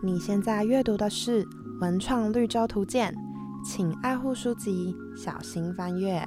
[0.00, 1.44] 你现在阅读的是
[1.80, 3.12] 《文创绿洲图鉴》，
[3.68, 6.24] 请爱护书籍，小心翻阅。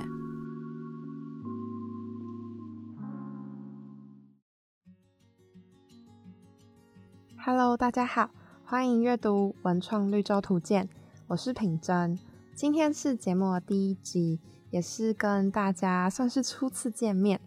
[7.38, 8.32] Hello，大家好，
[8.66, 10.86] 欢迎阅读《文创绿洲图鉴》，
[11.28, 12.20] 我是品珍。
[12.54, 17.40] 今天是节目的第一集，也是跟大家算是初次见面。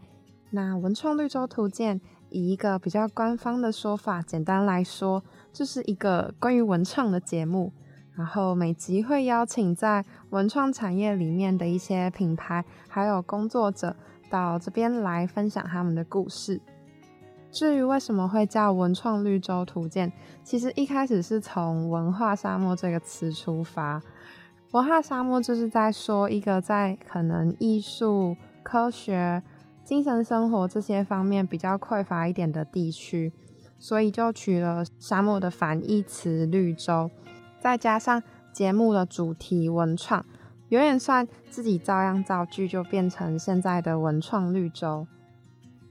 [0.48, 2.00] 那《文创绿洲图鉴》
[2.35, 5.23] 以一个比较官方的说法，简单来说。
[5.52, 7.73] 这是一个关于文创的节目，
[8.16, 13.95] 然后每集会邀请在文创产业里面的一些品牌还有工作者
[14.29, 16.60] 到这边来分享他们的故事。
[17.52, 20.12] 至于为什么会叫文创绿洲图鉴，
[20.43, 24.02] 其实一开始是从文化沙漠这个词出发。
[24.73, 29.41] 文化沙漠就是在说一个在可能艺术、科学、
[29.84, 33.33] 精神生活这些方面比较匮乏一点的地区。
[33.77, 37.10] 所以就取了沙漠的反义词“绿洲”，
[37.60, 40.24] 再加上节目的主题“文创”，
[40.71, 45.07] 有点算自己照样造句，就变成现在的“文创绿洲”。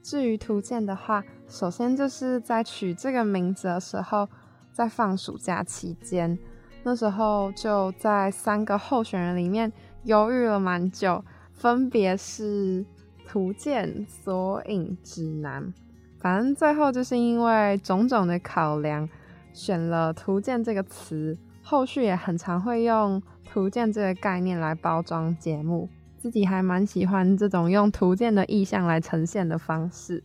[0.02, 4.28] 至于图鉴的话，首先就是在取这个名字的时候，
[4.72, 6.40] 在放暑假期间，
[6.82, 9.72] 那时候就在三个候选人里面
[10.04, 12.84] 犹豫了蛮久，分别是
[13.28, 15.74] 图鉴、索引、指南。
[16.20, 19.10] 反正最后就是因为种种的考量，
[19.52, 21.38] 选了“图鉴”这个词。
[21.62, 30.24] 后续也很常会用“图鉴”这个概念来包装节目，自己还蛮喜欢这种用图鉴的意象来呈现的方式。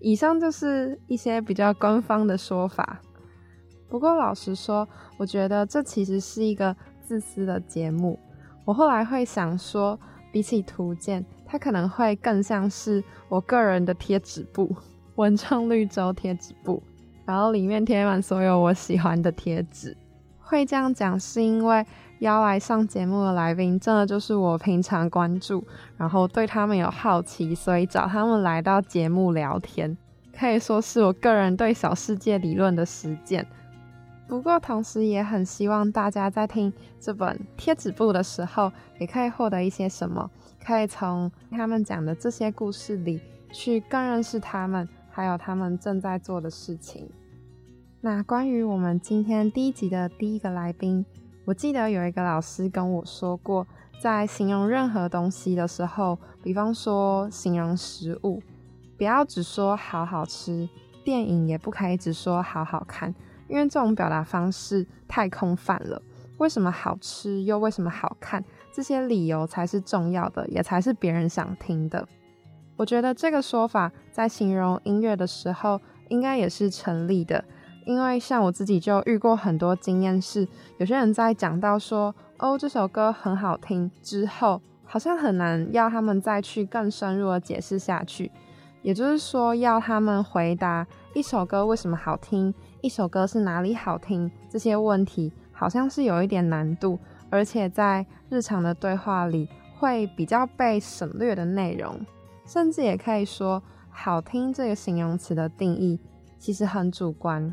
[0.00, 3.00] 以上就是一些比较官方的说法。
[3.88, 8.18] 不过老实说，我觉得这其实是一个自私的节目。
[8.64, 9.98] 我后来会想说，
[10.32, 11.24] 比起图鉴，
[11.54, 14.74] 它可能会更像是我个人的贴纸布。
[15.14, 16.82] 文创绿洲贴纸布，
[17.24, 19.96] 然后里面贴满所有我喜欢的贴纸。
[20.40, 21.86] 会这样讲，是因为
[22.18, 25.64] 邀来上节目的来宾，真的就是我平常关注，
[25.96, 29.96] 然后对他们有好奇，所以找他们来到节目聊天，
[30.36, 33.46] 可以说是我个人对小世界理论的实践。
[34.26, 40.28] 不过，同时也很希望大家在听这本贴纸布的时候，也可以获得一些什么，
[40.64, 43.20] 可以从他们讲的这些故事里，
[43.52, 44.88] 去更认识他们。
[45.16, 47.08] 还有他们正在做的事情。
[48.00, 51.06] 那关于我们今天第一集的第一个来宾，
[51.44, 53.64] 我记得有一个老师跟我说过，
[54.00, 58.42] 在形容任何东西的时候，比方说形容食物，
[58.98, 60.68] 不要只说好好吃；
[61.04, 63.14] 电影也不可以只说好好看，
[63.46, 66.02] 因为这种表达方式太空泛了。
[66.38, 68.44] 为什么好吃又为什么好看？
[68.74, 72.04] 这些理由才是重要的，也才是别人想听的。
[72.74, 77.44] 我觉得这个说法在形容音乐的时候，应该也是成立的。
[77.86, 80.48] 因为像我自己就遇过很多经验，是
[80.78, 88.32] 有些人在讲到说“哦，这首歌很好听”之后，好像很难要他们再去更深入的解释下去。
[88.82, 96.98] 也就是说，要他们回答一首歌为什么好听，一首歌是哪里好听这些问题，好像是有一点难度，
[97.34, 102.00] 而且在日常的对话里会比较被省略的内容。
[102.46, 105.98] 甚至也可以说，好听这个形容词的定义
[106.38, 107.52] 其实很主观，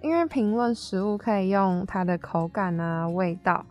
[0.00, 3.66] 因为评论食物可以用它的口感啊、味道；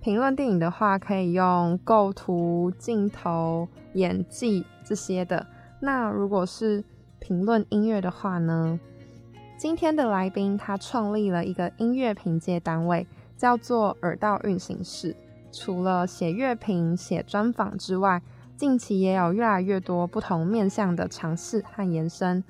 [0.00, 5.46] 评论电影的话，可以用构图、镜头、演技这些的。
[5.78, 6.82] 那如果是
[7.20, 8.80] 评论音乐的话呢？
[9.56, 15.14] 今天的来宾他创立了一个音乐评鉴单位，叫做耳道运行室。
[15.52, 18.20] 除了写乐评、写专访之外，
[18.56, 22.42] 近期也有越来越多不同面向的尝试和延伸，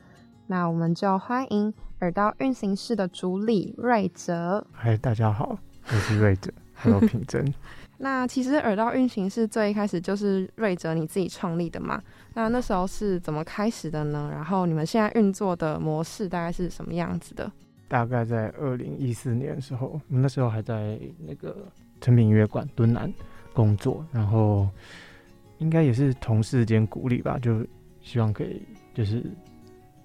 [0.46, 4.66] 那我们就欢迎耳道运行室的主理瑞哲。
[4.72, 5.58] 嗨，大家好，
[5.88, 7.52] 我是瑞哲，还有 品珍。
[7.98, 12.02] 那其实耳道运行室最一开始就是瑞哲你自己创立的嘛？
[12.34, 14.28] 那那时候是怎么开始的呢？
[14.32, 17.50] 然后你们现在运作的模式大概是什么样子的？
[17.88, 21.66] 大概在二零一四年的时候，我们那时候还在那个
[22.00, 23.12] 成品音乐馆敦南
[23.52, 24.68] 工作，然后。
[25.58, 27.66] 应该也是同事间鼓励吧，就
[28.02, 28.60] 希望可以
[28.92, 29.24] 就是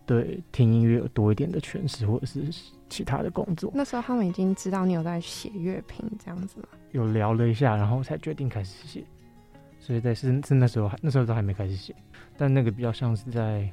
[0.05, 2.41] 对听音乐有多一点的诠释，或者是
[2.87, 3.69] 其他的工作。
[3.75, 6.69] 那时候他们已经知道你有在写乐评这样子吗？
[6.93, 9.03] 有聊了一下，然后才决定开始写。
[9.77, 11.93] 所以在是是那时候还那时候都还没开始写，
[12.37, 13.69] 但那个比较像是在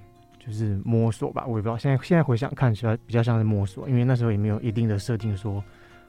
[0.49, 1.79] 就是摸索吧，我也不知道。
[1.79, 5.63] 现在现在回想看起来比较像是摸索，因为那时候也没有一定的设定说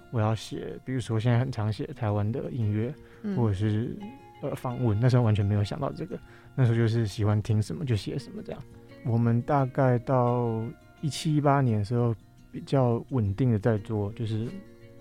[0.10, 2.92] 我要写，比如说现在很常写台湾的音乐，
[3.36, 3.96] 或者是。
[4.42, 6.18] 呃，访问那时候完全没有想到这个，
[6.56, 8.64] 那时候就是喜欢听什么就写什么这样。
[9.04, 10.64] 我们大概到
[11.02, 12.16] 一七一八年的时候
[12.50, 14.48] 比较稳定的在做，就是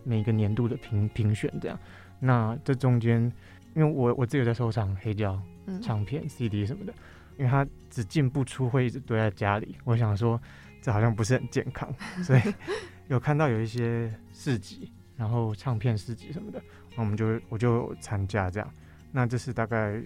[0.02, 1.78] 每个年度的评评选这样。
[2.18, 3.32] 那这中间，
[3.76, 5.40] 因为我我自己在收藏黑胶
[5.80, 6.92] 唱片、CD 什么的，
[7.38, 9.76] 因为它只进不出，会一直堆在家里。
[9.84, 10.38] 我想说，
[10.82, 11.90] 这好像不是很健康，
[12.22, 12.42] 所以
[13.06, 16.60] 有看到有一些市集，然后唱片市集什么的，
[16.96, 18.68] 那我们就我就参加这样。
[19.12, 20.02] 那这是大概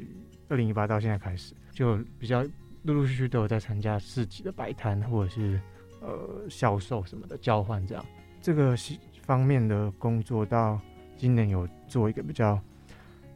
[0.49, 2.43] 二零一八到现在开始，就比较
[2.83, 5.61] 陆陆续续都有在参加市集的摆摊，或者是
[6.01, 8.05] 呃销售什么的交换这样。
[8.41, 8.77] 这个
[9.23, 10.81] 方面的工作到
[11.17, 12.61] 今年有做一个比较，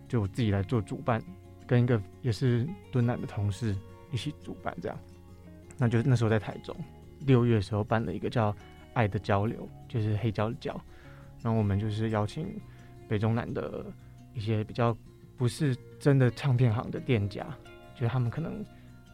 [0.08, 1.22] 就我自己来做主办，
[1.66, 3.76] 跟一个也是敦南的同事
[4.12, 4.98] 一起主办这样。
[5.76, 6.74] 那就那时候在台中
[7.20, 8.54] 六月的时候办了一个叫
[8.94, 10.72] “爱的交流”，就是黑胶的胶，
[11.42, 12.46] 然后我们就是邀请
[13.08, 13.84] 北中南的
[14.34, 14.96] 一些比较。
[15.38, 17.46] 不是真的唱片行的店家，
[17.94, 18.64] 就是他们可能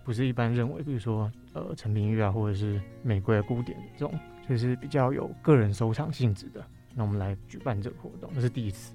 [0.05, 4.17] 不是一般认为，比如说呃成品音乐啊，或者是玫瑰古典这种，
[4.49, 6.65] 就是比较有个人收藏性质的。
[6.95, 8.95] 那我们来举办这个活动，那是第一次。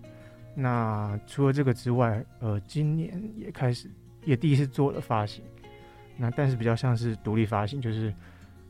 [0.60, 3.88] 那除了这个之外，呃，今年也开始
[4.26, 5.44] 也第一次做了发行。
[6.18, 8.12] 那但是比较像是独立发行，就是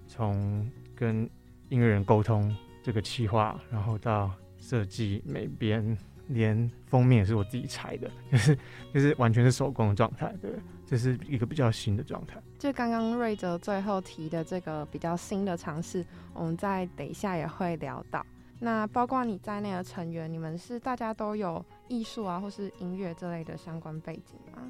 [0.06, 1.30] 从跟
[1.70, 2.54] 音乐人沟通
[2.84, 5.98] 这个企划，然后到设计美编。
[6.30, 8.54] 连封面也是我自己裁的，就是
[8.94, 10.52] 就是完全是手工的状态，对，
[10.86, 12.38] 这是一个比较新的状态。
[12.60, 18.26] 就刚刚瑞哲最后提的这个比较新的尝试，我们在等一下也会聊到。
[18.60, 24.62] 那包括你在内的成员，你们是大家都有艺术啊，或是音乐这类的相关背景吗？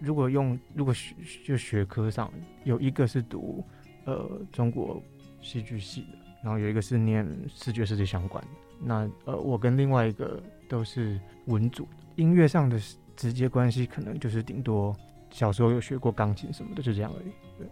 [0.00, 1.14] 如果用如果学
[1.44, 2.32] 就学科上，
[2.64, 3.64] 有一个是读
[4.04, 5.02] 呃中国
[5.40, 8.50] 戏剧系的，然后有一个是念视觉设计相关的。
[8.80, 10.42] 那呃，我跟另外一个。
[10.70, 12.78] 都是文组的，音乐上的
[13.16, 14.94] 直接关系可能就是顶多
[15.30, 17.32] 小时候有学过钢琴什么的，就这样而已。
[17.56, 17.66] 对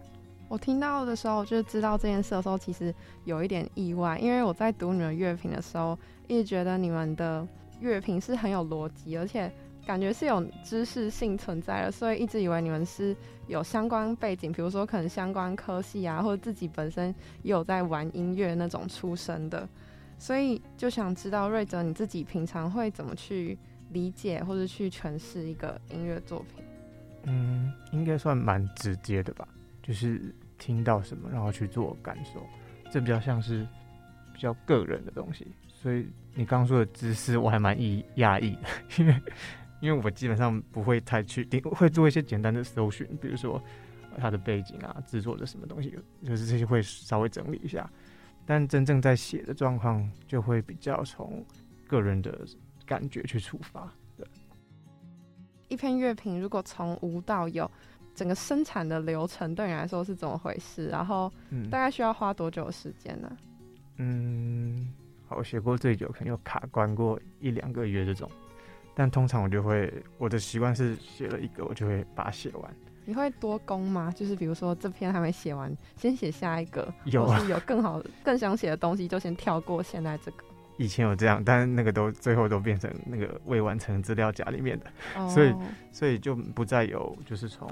[0.49, 2.95] 我听到的时候，就知道这件事的时候，其实
[3.25, 5.99] 有一点意外，因为我在读你们乐评的时候，
[6.29, 7.47] 一直觉得你们的
[7.81, 9.51] 乐评是很有逻辑，而且
[9.85, 13.15] 感觉是有知识性存在的，所以一直以为你们是
[13.49, 19.69] 有相关背景，比如说可能相关科系啊，或者自己本身也有在玩音乐那种出身的。
[20.19, 23.59] 所以就想知道瑞泽你自己平常会怎么去
[23.91, 26.65] 理解或者去诠释一个音乐作品？
[27.25, 29.47] 嗯，应该算蛮直接的吧，
[29.87, 32.45] 就是听到什么然后去做感受，
[32.91, 33.65] 这比较像是
[34.33, 35.47] 比较个人的东西。
[35.69, 38.69] 所以你刚刚说的知识我还蛮意压抑的，
[38.99, 39.23] 因为
[39.81, 43.63] 因为我基本上不会太去会做一些简单的搜寻，比如说
[44.19, 47.89] 它的背景啊、制作的什么东西，就是这些会稍微整理一下。
[48.45, 51.45] 但真正在写的状况，就会比较从
[51.87, 52.47] 个人的
[52.85, 53.93] 感觉去出发。
[54.17, 54.27] 对，
[55.69, 57.71] 一篇乐评如果从无到有，
[58.17, 60.89] 整个生产的流程对你来说是怎么回事？
[60.89, 61.31] 然后
[61.71, 63.31] 大概需要花多久时间呢？
[63.99, 64.93] 嗯，
[65.29, 68.29] 好，我写过最久可能有卡关过一两个月这种，
[68.95, 72.75] 但通常我就会，我的习惯是写了一个，我就会把它写完。
[73.05, 74.13] 你会多攻吗？
[74.17, 80.45] 就是比如说这篇还没写完，先写下一个，有啊，有更好、更想写的东西，就先跳过现在这个。
[80.77, 85.55] 以前有这样，但是那个都最后都变成那个未完成资料夹里面的，所以
[85.93, 87.69] 所以就不再有，就是从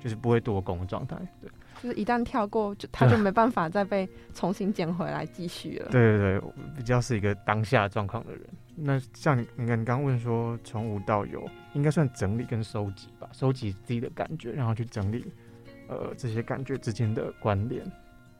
[0.00, 1.50] 就是不会多工的状态，对。
[1.82, 5.88] 就是一旦跳过，就他就没办法再被重新捡回来继续了。
[5.90, 8.42] 对对对，比较是一个当下状况的人。
[8.76, 11.44] 那像你，你看你刚问说从无到有，
[11.74, 15.26] 应该算整理跟收集吧，收集自己的感觉，然后去整理，
[15.88, 17.84] 呃，这些感觉之间的关联。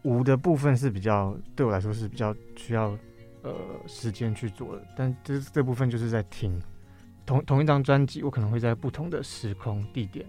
[0.03, 2.97] 无的部分是比较对我来说是比较需要
[3.45, 3.55] 呃
[3.87, 6.61] 时间去做的，但这这部分就是在听
[7.25, 10.27] 同同一张专辑，我可能会在不同的时空地点，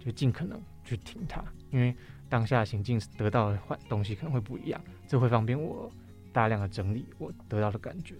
[0.00, 1.94] 就尽可能去听它，因为。
[2.28, 5.88] 当下行境得到的换东西可能会不一样，这会方便我
[6.32, 8.16] 大量的整理我得到的感觉。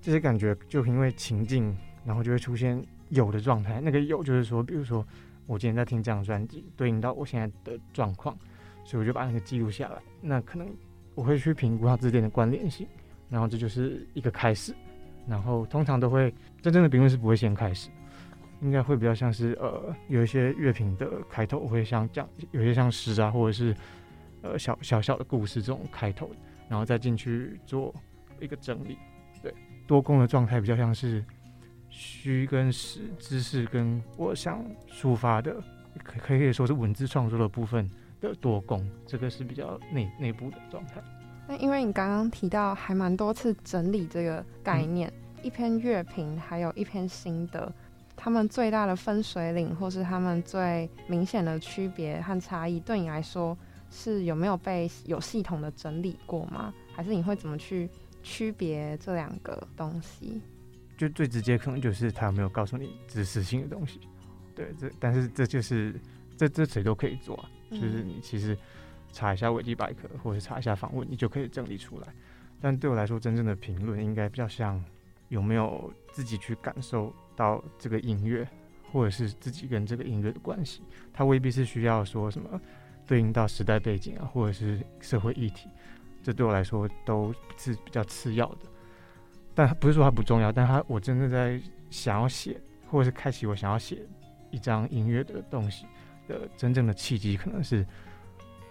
[0.00, 3.78] 这些感觉就因为情境，然后就会出现有的状态。
[3.78, 5.06] 那个有就是说，比如说
[5.46, 8.34] 我今天在听这张专辑，对应到我现在的状况，
[8.82, 10.00] 所以我就把那个记录下来。
[10.22, 10.66] 那可能
[11.14, 12.88] 我会去评估它之间的关联性，
[13.30, 14.74] 然后这就是一个开始。
[15.26, 17.88] 然后通常都会真正的评论是不会先开始。
[18.62, 23.74] 应该会比较像是呃，有一些乐评的开头会像讲，有些像诗啊，或者是
[24.42, 26.30] 呃小小小的故事这种开头，
[26.68, 27.94] 然后再进去做
[28.38, 28.98] 一个整理。
[29.42, 29.54] 对，
[29.86, 31.24] 多功的状态比较像是
[31.88, 35.56] 虚跟实，知识跟我想抒发的，
[36.02, 37.88] 可可以说是文字创作的部分
[38.20, 41.00] 的多功，这个是比较内内部的状态。
[41.50, 47.72] 那因为你刚刚提到还蛮多次整理这个概念，一篇乐评，还有一篇心得。
[48.14, 53.58] 他们最大的分水岭，或是他们最明显的区别和差异，对你来说
[53.90, 56.72] 是有没有被有系统的整理过吗？
[56.94, 57.90] 还是你会怎么去
[58.22, 60.40] 区别这两个东西？
[60.96, 63.98] 就最直接可能就是他有没有告诉你知识性的东西。
[64.54, 65.98] 对，这但是这就是
[66.36, 68.56] 这这谁都可以做啊，就是你其实
[69.12, 72.06] 查一下维基百科或者查一下访问，你就可以整理出来。
[72.60, 74.82] 但对我来说，真正的评论应该比较像
[75.28, 78.46] 有没有自己去感受到这个音乐，
[78.92, 80.82] 或者是自己跟这个音乐的关系。
[81.12, 82.60] 它未必是需要说什么
[83.06, 85.68] 对应到时代背景啊，或者是社会议题。
[86.22, 88.58] 这对我来说都是比较次要的。
[89.54, 94.06] 但不是说它不重要，但它我真的在想要写，或者是开启我想要写
[94.50, 95.86] 一张音乐的东西
[96.28, 97.86] 的真正的契机，可能是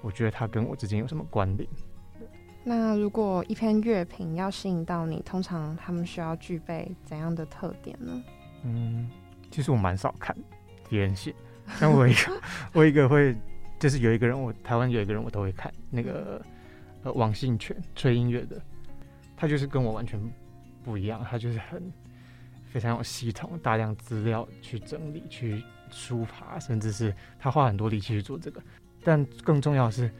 [0.01, 1.67] 我觉得它跟我之间有什么关联。
[2.63, 8.21] 那如果一篇乐评要吸引到你，通常他们需要具备怎样的特点呢？
[8.63, 9.09] 嗯，
[9.49, 10.35] 其实我蛮少看
[10.89, 11.33] 别人写，
[11.79, 12.41] 像我一个，
[12.73, 13.35] 我一个会，
[13.79, 16.41] 就是有一个人，我台湾有一个人我都会看，那个
[17.03, 18.61] 呃王信全吹音乐的，
[19.37, 20.19] 他就是跟我完全
[20.83, 21.91] 不一样，他就是很
[22.65, 28.61] 非常有系统，大量资料去整理、去抒发，甚至是他花很多力气去做这个，
[29.03, 30.11] 但更重要的是，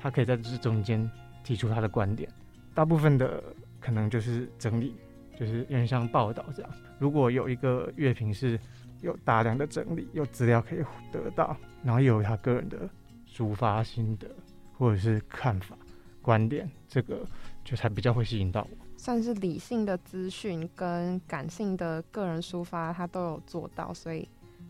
[0.00, 1.10] 他可以在这中间。
[1.44, 2.26] 提出他的观点，
[2.72, 3.44] 大部分的
[3.78, 4.94] 可能就是整理，
[5.38, 6.70] 就是有点像报道这样。
[6.98, 8.58] 如果有一个乐评是
[9.02, 10.78] 有大量的整理，有资料可以
[11.12, 12.88] 得到，然后又有他个人的
[13.30, 14.26] 抒发心得
[14.72, 15.76] 或者是看法、
[16.22, 17.26] 观点，这个
[17.62, 18.76] 就才比较会吸引到我。
[18.96, 24.26] 算是理性的资讯跟感性的个人抒发，他都有做到，所以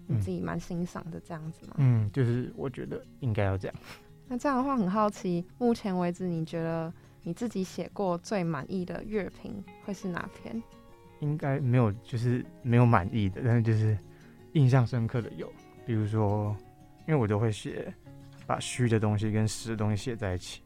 [0.07, 1.75] 你自己蛮欣赏的这样子吗？
[1.79, 3.77] 嗯，就是我觉得应该要这样。
[4.29, 6.93] 那这样的话，很好奇，目前为止你觉得
[7.23, 10.63] 你自己写过最满意的乐评会是哪篇？
[11.21, 13.97] 应该没有，就是没有满意的，但是就是
[14.53, 15.51] 印象深刻的有，
[15.87, 16.55] 比如说，
[17.07, 17.93] 因为我都会写
[18.47, 20.63] 把虚的东西跟实的东西写在一起，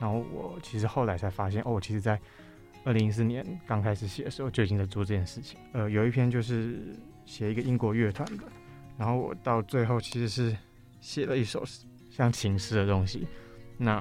[0.00, 2.18] 然后我其实后来才发现，哦，我其实在
[2.84, 5.58] 二零一四年刚开始写的时候就已经在做这件事情。
[5.72, 8.44] 呃，有一篇就是写一个英国乐团的，
[8.96, 10.56] 然后我到最后其实是
[11.00, 11.64] 写了一首。
[12.14, 13.26] 像情诗的东西，
[13.78, 14.00] 那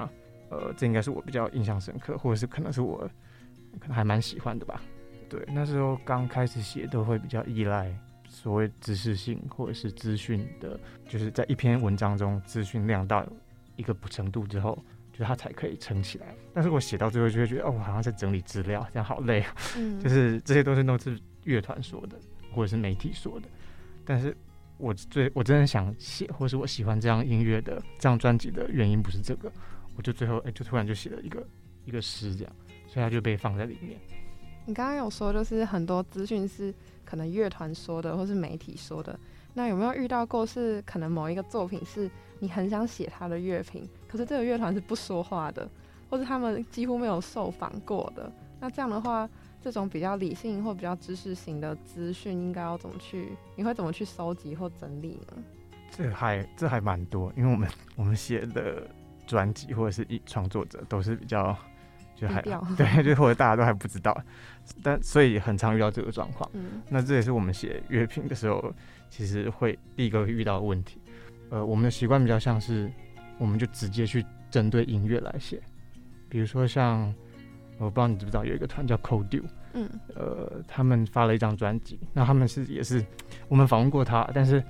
[0.49, 3.09] 呃，这应该是我比较印象深刻，或者是可能是我
[3.79, 4.81] 可能还蛮喜欢的吧。
[5.29, 7.89] 对，那时候刚开始写都会比较依赖
[8.27, 13.25] 所谓知识性或者是资讯的，就是在一篇文章中资讯量到
[13.77, 14.77] 一个程度之后，
[15.13, 16.35] 就它才可以撑起来。
[16.53, 19.41] 但是我写到最后就会觉得，哦，我好像在整理资料，这样好累。
[19.77, 22.19] 嗯，就是这些东西都是乐团说的，
[22.53, 23.47] 或者是媒体说的，
[24.03, 24.35] 但是。
[24.81, 29.51] 我最我真的想写，或是我喜欢这样音乐的这样专辑的原因不是这个，
[29.95, 31.47] 我就最后哎就突然就写了一个
[31.85, 32.53] 一个诗这样，
[32.87, 33.99] 所以它就被放在里面。
[34.65, 36.73] 你刚刚有说就是很多资讯是
[37.05, 39.19] 可能乐团说的或是媒体说的，
[39.53, 42.09] 那有没有遇到过是可能某一个作品是
[42.39, 45.69] 你很想写他的乐评，可是这个乐团是不说话的，
[46.09, 49.29] 或者他们几乎没有受访过的，那这样的话。
[49.61, 53.29] 这种比较理性或比较知识型的资讯，应该要怎么去？
[53.55, 55.43] 你会怎么去收集或整理呢？
[55.91, 58.89] 这还这还蛮多，因为我们我们写的
[59.27, 61.55] 专辑或者是一创作者都是比较
[62.15, 64.19] 就还对，就或者大家都还不知道，
[64.81, 66.49] 但所以很常遇到这个状况。
[66.53, 68.73] 嗯，那这也是我们写乐评的时候，
[69.09, 70.99] 其实会第一个遇到的问题。
[71.51, 72.91] 呃，我们的习惯比较像是，
[73.37, 75.61] 我们就直接去针对音乐来写，
[76.27, 77.13] 比如说像。
[77.85, 83.03] 我不知道你知不知道有一个团叫 Cold Dew，嗯，呃，他们发了一张专辑，那他们是也是
[83.47, 84.63] 我们访问过他，但是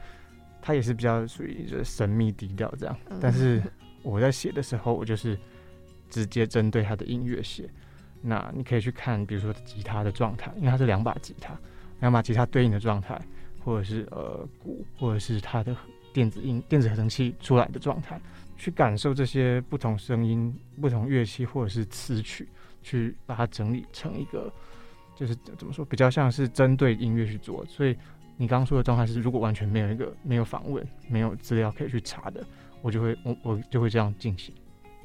[0.62, 2.98] 他也是比较属于就是神秘低调这样。
[3.20, 3.62] 但是
[4.04, 5.38] 我在写的时候，我就是
[6.10, 7.70] 直接针对他的音乐写。
[8.22, 11.58] 那你可以去看，比如说吉他的状态，因为它是两把吉他，
[12.00, 13.20] 两把吉他对应的状态，
[13.64, 15.76] 或者是呃鼓，或者是它的
[16.14, 18.22] 电子音、电子合成器出来的状态，
[18.58, 22.48] 去感受这些不同声音、不同乐器或者是词曲。
[22.82, 24.52] 去把它整理成一个，
[25.16, 27.66] 就是怎么说，比较像是针对音乐去做。
[27.66, 27.96] 所以
[28.38, 32.44] 你刚刚说的状态是，如果完全没有一个没有访问、没有资料可以去查的，
[32.82, 34.54] 我就会我我就会这样进行，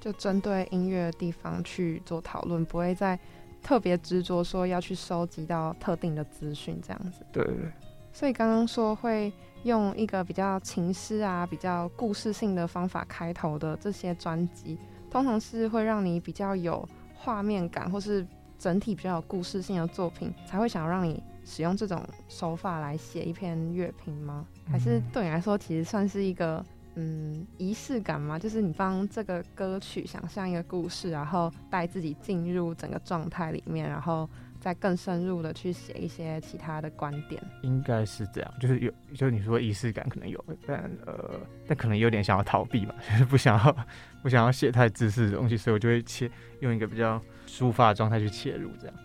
[0.01, 3.19] 就针对音乐的地方去做讨论，不会再
[3.63, 7.27] 特别执着说要去收集到特定的资讯这样子。
[7.33, 7.71] 对对对。
[8.13, 9.31] 所以刚刚说会
[9.65, 14.79] 用一个比较情诗啊、比较故事性的方法开头的这些专辑，
[15.11, 16.89] 通常是会让你比较有。
[17.27, 18.25] 画面感或是
[18.57, 24.47] 整体比较有故事性的作品，才会想要让你使用这种手法来写一篇乐评吗？
[24.71, 26.65] 还是对你来说，其实算是一个
[26.95, 28.39] 嗯仪式感吗？
[28.39, 34.29] 就是你帮这个歌曲想象一个故事，然后带自己进入整个状态里面，然后。
[34.67, 43.87] 再更深入的去写一些其他的观点，应该是这样，就是有，就是你说仪式感可能有，但呃，但可能有点想要逃避吧， 就是不想要
[44.25, 48.69] 不想要写太知识的东西，所以我就会切用一个比较抒发的状态去切入。
[48.81, 48.97] 这样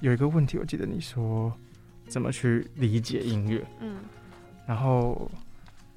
[0.00, 1.52] 有一个问题，我记得你说
[2.06, 3.66] 怎么去理解音乐。
[3.80, 3.96] 嗯，
[4.64, 5.28] 然后，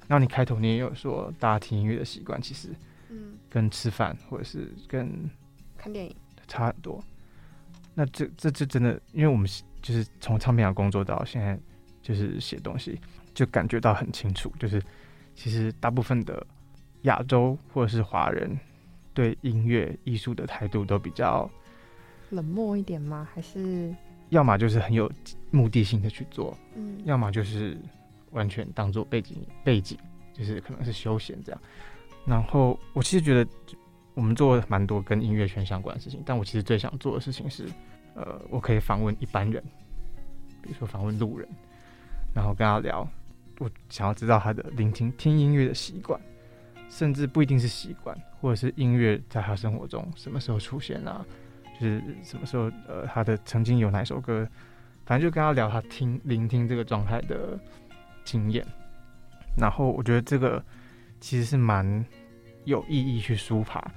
[0.08, 2.70] 然后你开头你也有说，大家听音乐的习惯其实
[3.10, 5.30] 嗯，跟吃饭或者是跟
[5.76, 6.16] 看电影，
[6.48, 7.00] 差很多。
[7.98, 9.50] 那这这这真的，因为我们
[9.82, 11.58] 就是从唱片行工作到现在，
[12.00, 12.96] 就是写东西，
[13.34, 14.80] 就感觉到很清楚，就是
[15.34, 16.46] 其实大部分的
[17.02, 18.56] 亚洲或者是华人
[19.12, 21.50] 对音乐艺术的态度都比较，
[22.30, 23.26] 冷漠一点吗？
[23.34, 23.92] 还是
[24.28, 25.10] 要么就是很有
[25.50, 27.76] 目的性的去做，嗯，要么就是
[28.30, 29.98] 完全当做背景背景，
[30.32, 31.60] 就是可能是休闲这样。
[32.24, 33.50] 然后我其实觉得
[34.18, 37.68] 我们做了蛮多跟音乐圈相关的事情，但我其实最想做的事情是，
[38.16, 39.62] 呃，我可以访问一般人，
[40.60, 41.48] 比如说访问路人，
[42.34, 43.08] 然后跟他聊，
[43.60, 46.20] 我想要知道他的聆听听音乐的习惯，
[46.88, 51.24] 甚至不一定是习惯，或者是音乐在他生活中什么时候出现啊，
[51.78, 54.44] 就是什么时候呃他的曾经有哪首歌，
[55.06, 57.56] 反正就跟他聊他听聆听这个状态的
[58.24, 58.66] 经验，
[59.56, 60.60] 然后我觉得这个
[61.20, 62.04] 其实是蛮
[62.64, 63.88] 有意义去抒发。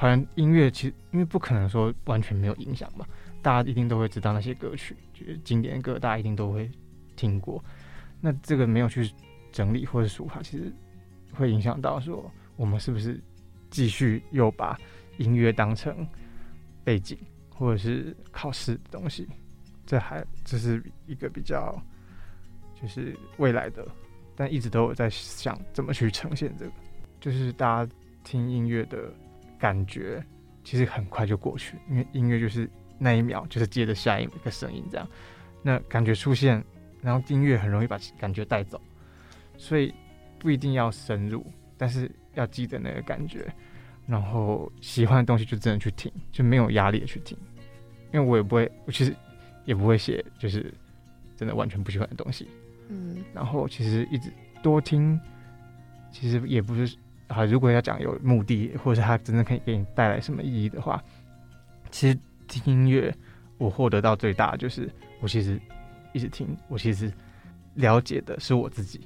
[0.00, 3.04] 好像音乐其实因为不可能说完全没有影响嘛，
[3.42, 6.70] 大家一定都会知道那些歌曲，就是经典歌，大家一定都会
[7.16, 7.62] 听过。
[8.18, 9.12] 那这个没有去
[9.52, 10.72] 整理或者抒发，其实
[11.34, 13.22] 会影响到说我们是不是
[13.68, 14.74] 继续又把
[15.18, 15.94] 音乐当成
[16.82, 17.18] 背景
[17.54, 19.28] 或者是考试的东西。
[19.84, 21.78] 这还这是一个比较
[22.80, 23.86] 就是未来的，
[24.34, 26.72] 但一直都有在想怎么去呈现这个，
[27.20, 27.92] 就是大家
[28.24, 29.12] 听音乐的
[29.60, 30.24] 感觉，
[30.64, 35.06] 其实很快就过去，因为音乐就是那一秒就是接着下一个声音这样，
[35.62, 36.64] 那感觉出现，
[37.02, 38.80] 然后音乐很容易把感觉带走，
[39.58, 39.94] 所以
[40.38, 41.44] 不一定要深入，
[41.76, 43.46] 但是要记得那个感觉，
[44.06, 47.36] 然后喜欢的东西就真的去听，就没有压力的去听，
[48.12, 49.14] 因为我也不会，我其实
[49.66, 50.72] 也不会写，就是
[51.36, 52.48] 真的完全不喜欢的东西。
[52.88, 53.22] 嗯。
[53.34, 55.20] 然后其实一直多听，
[56.10, 56.96] 其实也不是
[57.30, 57.44] 啊。
[57.44, 61.02] 如果要讲有目的，或者是它真的可以给你带来什么意义的话，
[61.90, 63.14] 其实听音乐
[63.58, 64.90] 我获得到最大的就是，
[65.20, 65.60] 我其实
[66.12, 67.12] 一直听，我其实
[67.74, 69.00] 了解的是我自己，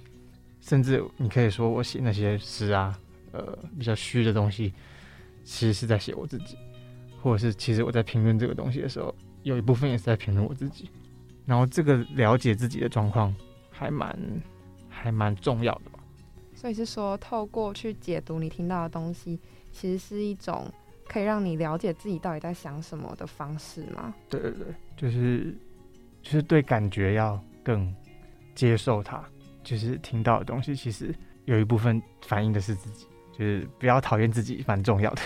[0.61, 2.99] 甚至你可以说我写那些诗啊，
[3.33, 4.73] 呃，比较虚的东西，
[5.45, 6.57] 其实是在写我自己，
[7.21, 10.89] 或者是其实我在评论这个东西的时候，有一部分也是在评论我自己。
[11.47, 13.35] 然后这个了解自己的状况，
[13.71, 14.19] 还蛮
[14.89, 15.91] 还蛮重要的。
[16.65, 19.39] 所以是说，透过去解读你听到的东西，
[19.71, 20.67] 其实是一种
[21.07, 24.15] 可以让你了解自己到底在想什么的方式吗？
[24.31, 25.55] 对对对，就是
[26.23, 27.95] 就是对感觉要更
[28.55, 29.23] 接受它，
[29.63, 35.21] 就是听到的东西，其实有一部分反映的是自己，就是不要讨厌自己，蛮重要的。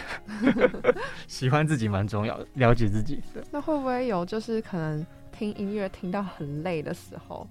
[1.29, 7.48] 喜欢自己蛮重要的，了解自己对那会不会有就是可能听音乐听到很累的时候？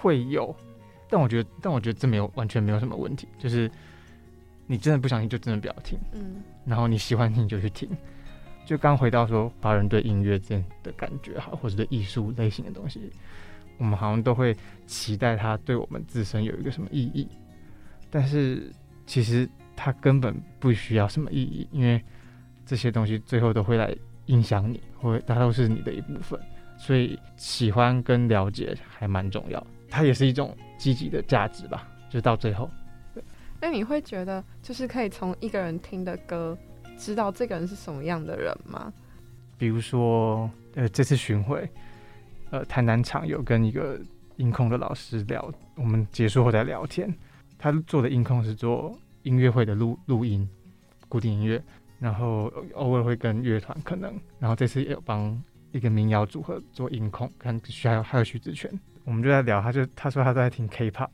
[0.00, 0.52] 会有，
[1.14, 3.70] 但我觉得，但我觉得这没有完全没有什么问题，就是
[4.66, 5.96] 你真的不想听就真的不要听。
[6.12, 7.88] 嗯然后你喜欢听就去听。
[8.66, 13.12] 就刚回到说，华人对音乐这样的感觉哈，或者对艺术类型的东西，
[13.78, 14.56] 我们好像都会
[14.88, 17.28] 期待它对我们自身有一个什么意义，
[18.10, 18.72] 但是
[19.06, 22.02] 其实它根本不需要什么意义，因为
[22.66, 23.94] 这些东西最后都会来
[24.26, 26.40] 影响你，或它都是你的一部分，
[26.76, 32.68] 所以喜欢跟了解还蛮重要，它也是一种积极的价值吧，就到最后。
[33.58, 36.54] 那你会觉得就是可以从一个人听的歌，
[36.98, 38.92] 知道这个人是什么样的人吗？
[39.56, 41.66] 比如说，呃，这次巡回，
[42.50, 43.98] 呃，台南场有跟一个
[44.36, 47.10] 音控的老师聊，我们结束后在聊天。
[47.56, 50.46] 他做的音控是做音乐会的录录音，
[51.08, 51.64] 古典音乐，
[51.98, 55.42] 然后偶尔会跟乐团可能，然后这次也有帮
[55.72, 58.70] 一个民谣组合做音控，看还有还有徐子泉，
[59.04, 61.08] 我们就在聊，他就他说他都在听 K-pop，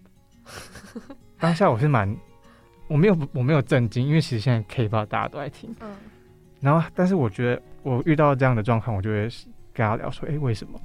[1.39, 2.17] 当下我是蛮，
[2.89, 5.75] 我没有我没有震惊，因为其实现在 K-pop 大家都在听。
[5.81, 5.89] 嗯
[6.61, 9.27] 然后，但是我觉得我遇到这样的状况，我就会
[9.73, 10.79] 跟他聊说，诶，为什么？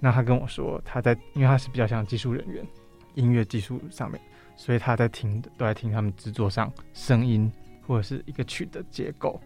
[0.00, 2.66] 那他跟我说，他在，因为他是比较像技术人员，
[3.14, 4.20] 音乐技术上面，
[4.56, 7.48] 所以他在听都在听他们制作上声音
[7.86, 9.40] 或者是一个曲的结构。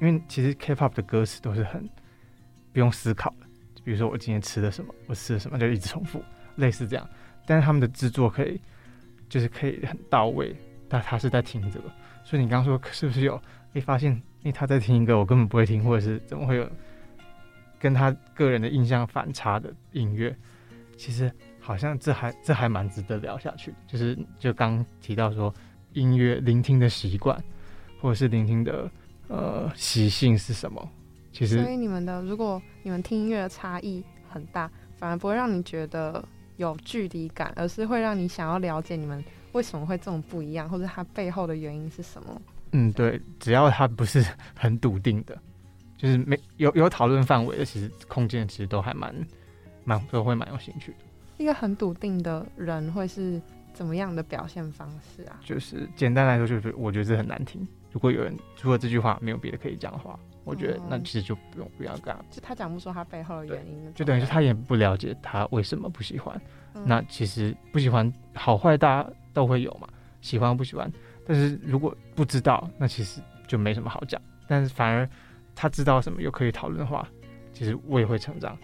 [0.00, 1.82] 因为其实 K-pop 的歌词都是很
[2.72, 3.46] 不用思考的，
[3.84, 6.22] 比如说我今天吃了什么，我吃了什么就一直重复，
[6.56, 7.08] 类似这样。
[7.46, 8.60] 但是他们的制作可以，
[9.28, 10.54] 就是可以很到位，
[10.88, 11.90] 但他是在听这个。
[12.22, 13.40] 所以你刚刚说是不是有？
[13.72, 16.68] 会发现，诶，他在听一个我根本不会听，或者是怎么会有
[17.78, 20.36] 跟他个人的印象反差的音乐？
[20.96, 23.72] 其实好像这还这还蛮值得聊下去。
[23.86, 25.54] 就是就刚提到说，
[25.92, 27.40] 音乐聆听的习惯，
[28.00, 28.90] 或者是聆听的
[29.28, 30.90] 呃习性是什么？
[31.32, 36.22] 其实所以你们的如果你们听音乐的差异很大，反而不会让你觉得
[36.56, 42.42] 有距离感，而是会让你想要了解你们为什么会这么不一样，或者它背后的原因是什么。
[42.72, 45.36] 嗯，对，只要他不是很笃定的，
[45.96, 49.14] 就是没有有讨论范围的，其实空间其实都还蛮
[49.84, 50.98] 蛮都会蛮有兴趣的。
[51.38, 53.40] 一个很笃定的人会是
[53.72, 55.40] 怎么样的表现方式啊？
[55.42, 57.66] 就是简单来说，就是我觉得这很难听。
[57.90, 66.40] 如果有人除了这句话没有别的可以讲的话，我觉得哦那其实就不用不要干，就他讲不出他背后的原因，就等于是他也不了解他为什么不喜欢。
[66.74, 69.88] 嗯那其实不喜欢好坏大家都会有嘛，
[70.20, 70.90] 喜欢不喜欢。
[71.26, 74.20] 但是如果不知道，那其实就没什么好讲。
[74.46, 75.08] 但是反而
[75.54, 77.06] 他知道什么又可以讨论的话，
[77.52, 78.56] 其实我也会成长。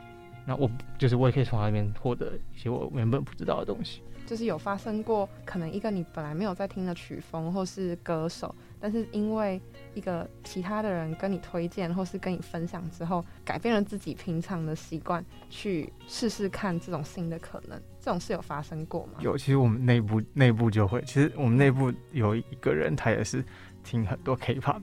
[0.46, 4.02] 那我就是我也可以从他那边获得一些我原本不知道的东西。
[4.24, 9.60] 就是有发生过，可能一个你本来没有在听的曲风或是歌手，但是因为
[9.94, 19.12] 一个其他的人跟你推荐或是跟你分享之后，改变了自己平常的习惯，去试试看这种新的可能，这种事有发生过吗？
[19.20, 23.44] 有，其实我们内部内部就会，其实我们内部有一个人，他也是
[23.84, 24.82] 听很多 K-pop，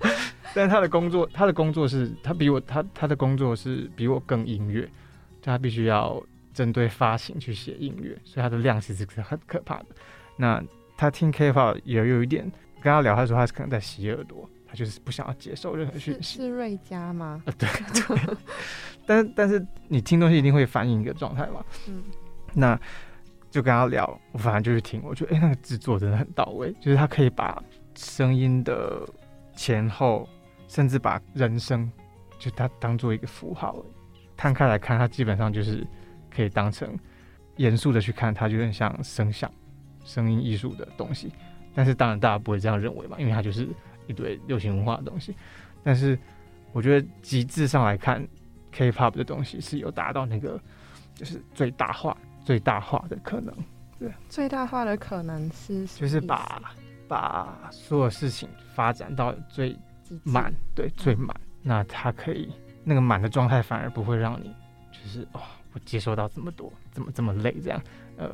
[0.54, 4.82] 但是他的工作，他的工作是，他比我，他他的工作是比我更音乐，
[5.40, 9.86] 就他必须要针对发行去写音乐，所以他的量其实是很可怕的。
[10.36, 10.62] 那
[10.96, 12.44] 他听 K-pop 也有一点，
[12.80, 16.38] 跟他聊，他说他是可能在洗耳朵，他就是不想要接受任何讯息。
[16.38, 17.42] 是瑞佳吗？
[17.46, 17.68] 啊，对，
[18.06, 18.36] 对
[19.06, 22.02] 但但是你听东西一定会反映一个状态嘛，嗯，
[22.54, 22.78] 那
[23.50, 27.62] 就跟他聊，我反正就去听，我觉得哎、诶那个制作真的很到位，就是他可以把
[27.94, 29.06] 声音的
[29.54, 30.28] 前后，
[30.72, 31.92] 甚至把人生，
[32.38, 33.76] 就它当做一个符号
[34.38, 35.86] 摊开来看，它基本上就是
[36.34, 36.98] 可以当成
[37.58, 39.52] 严肃的去看，它就很像声响、
[40.02, 41.30] 声音艺术的东西。
[41.74, 43.68] 但是当然大家不会这样认为嘛，因为它就是
[44.06, 45.36] 一堆流行文化的东西。
[45.84, 46.18] 但是
[46.72, 48.26] 我觉得极致上来看
[48.70, 50.58] ，K-pop 的东西是有达到那个
[51.14, 53.54] 就是最大化、最大化的可能，
[53.98, 56.62] 对最大化的可能是就是把
[57.06, 59.76] 把所有事情发展到最
[60.24, 61.34] 满，对，最满。
[61.62, 62.52] 那它可以
[62.84, 64.52] 那个满的状态，反而不会让你
[64.90, 65.40] 就是哦，
[65.72, 67.82] 我接收到这么多，怎么这么累这样？
[68.16, 68.30] 呃，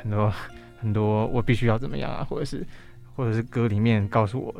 [0.00, 0.32] 很多
[0.78, 2.66] 很多，我必须要怎么样啊，或者是
[3.14, 4.54] 或者是歌里面告诉我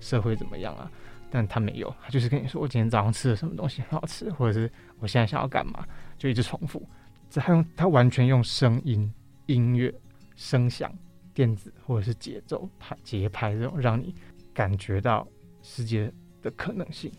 [0.00, 0.90] 社会怎么样啊，
[1.30, 5.86] 但他没有，他就是跟你说我今天早上吃了什么东西很好吃，或者是我现在想要干嘛，
[6.18, 6.86] 就一直重复。
[7.30, 9.12] 这他用他完全用声音、
[9.46, 9.94] 音乐、
[10.34, 10.92] 声响、
[11.32, 14.14] 电子或者是节奏、拍节拍这种，让你
[14.52, 15.26] 感觉到
[15.68, 17.12] 世界的可能性。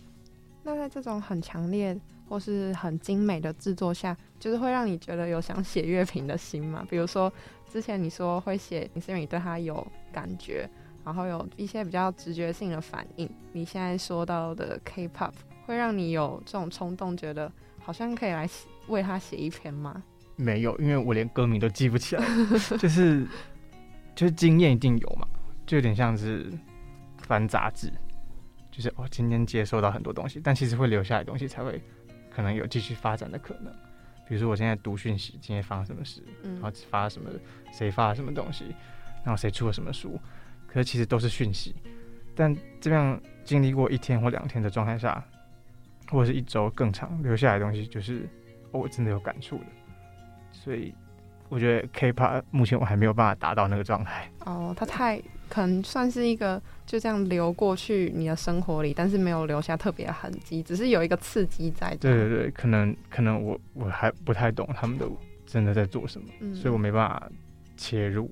[0.64, 1.96] 那在这种很强烈
[2.28, 6.84] 或是很精美的制作下，就是会让你觉得有想写乐评的心吗？
[6.90, 7.32] 比如说
[7.72, 10.68] 之前你说会写，你是因为你对它有感觉，
[11.06, 13.30] 然后有一些比较直觉性的反应。
[13.54, 15.32] 你现在说到的 K-pop
[15.66, 20.04] 会让你有这种冲动，觉得好像可以来写为它写一篇吗？
[20.36, 22.26] 没有，因为我连歌名都记不起来，
[22.80, 23.26] 就是
[24.16, 25.28] 就是经验一定有嘛，
[25.66, 26.52] 就有点像是
[27.18, 27.92] 翻杂志，
[28.80, 31.82] 就是哦，今天接收到很多东西，但其实会留下来的东西才会
[32.34, 33.66] 可能有继续发展的可能。
[34.26, 37.30] 比如说我现在读讯息，今天发生什么事，嗯然后发了什么，
[37.74, 38.74] 谁发了什么东西，
[39.22, 40.18] 然后谁出了什么书，
[40.66, 41.76] 可是其实都是讯息。
[42.34, 45.22] 但这样经历过一天或两天的状态下，
[46.10, 48.22] 或者是一周更长，留下来的东西就是、
[48.72, 49.66] 哦我真的有感触的。
[50.54, 50.96] 所以
[51.50, 54.32] 我觉得 K-pop 目前我还没有办法达到那个状态。
[54.46, 62.10] 哦，它太可能算是一个就这样流过去你的生活里，但是没有留下特别的痕迹，只是有一个刺激在这。
[62.10, 65.06] 对对对，可能可能我我还不太懂他们的
[65.46, 67.30] 真的在做什么，嗯所以我没办法
[67.76, 68.32] 切入，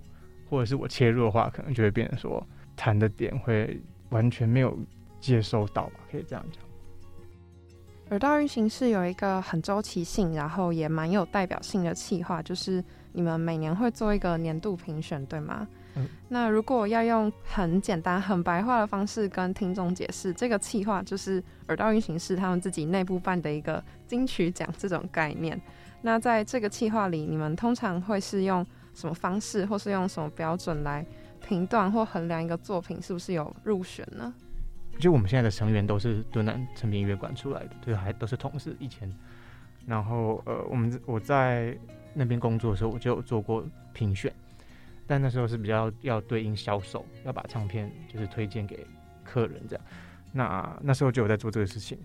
[0.49, 4.77] 或者是我切入的话，可能就会变成说谈的点会完全没有
[5.19, 6.61] 接收到吧，可以这样讲。
[8.09, 15.67] 耳道运行是有一个很周期性，然后也蛮有代表性的企划，就是你们每年会做一个年度评选，对吗？
[16.29, 25.59] 那如果要用很简单、很白话的方式跟听众解释，这个企划就是耳道运行是他们自己内部办的一个金曲奖这种概念。
[26.01, 31.05] 那在这个企划里，你们通常会是用什么方式，或是用什么标准来
[31.45, 34.33] 评断或衡量一个作品是不是有入选呢？
[34.99, 39.11] 就我们现在的成员都是敦南成品音乐馆出来的，就是还都是同事以前。
[39.85, 41.77] 然后呃，我们我在
[42.13, 44.33] 那边工作的时候，我就有做过评选，
[45.07, 48.85] 但那时候是比较要对应销售，要把唱片就是推荐给
[49.23, 49.85] 客人这样。
[50.31, 51.97] 那那时候就有在做这个事情。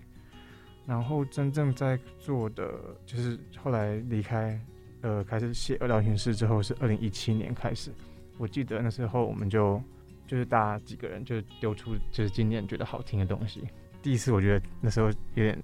[0.85, 2.73] 然后真正在做的
[3.05, 4.59] 就是后来离开，
[5.01, 7.91] 呃，开始写《二道巡视》之后是二零一七年开始。
[8.37, 9.81] 我记得那时候我们就
[10.27, 13.63] 就是大家几个人就丢出就是今年觉得好听的东西。
[14.01, 15.57] 第一次我觉得那时候有点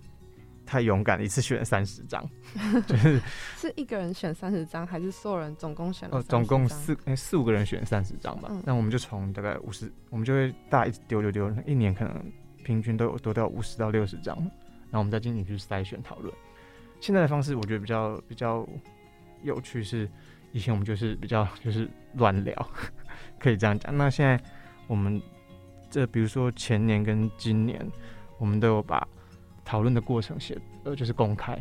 [0.69, 2.23] 太勇敢，一次选三十张，
[2.85, 3.19] 就是
[3.57, 6.19] 是一个人选三十张，还是所有人总共选了？
[6.19, 8.51] 哦，总共四哎四五个人选三十张吧。
[8.63, 12.31] 那我们就从大概五十，我们就会大一直丢丢丢，一年可能
[12.63, 16.31] 平均都有丢掉五十到六十张，然后我们再进行去筛选讨论。
[16.99, 18.63] 现在的方式我觉得比较比较
[19.41, 20.07] 有趣，是
[20.51, 22.69] 以前我们就是比较就是乱聊，
[23.39, 23.97] 可以这样讲。
[23.97, 24.39] 那现在
[24.85, 25.19] 我们
[25.89, 27.83] 这比如说前年跟今年，
[28.37, 29.07] 我们都有把。
[29.69, 31.55] 讨论的过程写呃就是公开，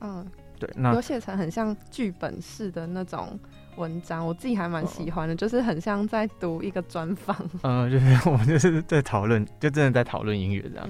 [0.00, 0.26] 嗯，
[0.58, 3.38] 对，那有写成很像剧本式的那种
[3.76, 7.36] 文章，我自己还蛮喜欢的，就是很像在读一个专访。
[7.62, 10.88] 嗯， 就是我们就是在讨论，就真的在讨论音乐这样。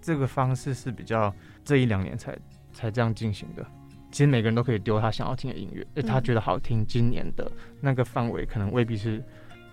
[0.00, 2.38] 这个方式是比较这一两年才
[2.72, 3.66] 才这样进行的。
[4.12, 7.50] 其实每个人都可以丢他想要听的音乐，他觉得好听，今年的
[7.80, 9.20] 那个范围可能未必是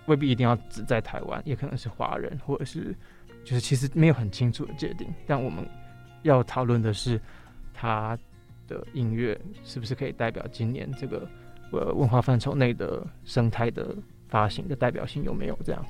[0.06, 2.92] 未必一定要只在台湾，也可能是华人，或者是
[3.44, 5.64] 就是其实没有很清楚的界定，但我们。
[6.22, 7.20] 要讨论的是，
[7.74, 8.16] 他
[8.68, 11.28] 的音乐是不是可以代表今年这个
[11.72, 13.94] 呃文化范畴内的生态的
[14.28, 15.84] 发行的代表性有没有这样？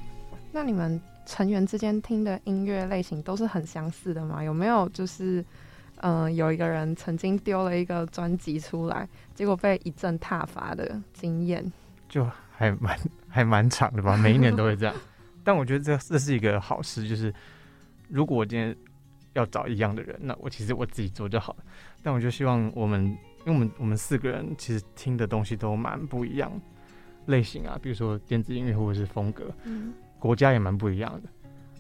[0.51, 4.43] 那你们成员之间听的音乐类型都是很相似的吗？
[4.43, 5.45] 有没有就是
[5.97, 11.71] 嗯有一个人曾经丢了一个专辑出来，结果被一阵挞伐的经验？
[12.09, 14.95] 就还蛮还蛮长的吧，每一年都会这样。
[15.45, 17.33] 但我觉得这这是一个好事，就是
[18.09, 18.75] 如果我今天。
[19.35, 21.65] 要找一样的人，那我其实我自己做就好了。
[22.03, 23.05] 但我就希望我们，
[23.45, 26.53] 因为我们我们四个人其实听的东西都蛮不一样，
[27.27, 31.29] 类型啊，比如说电子音乐或者是风格，嗯，国家也蛮不一样的。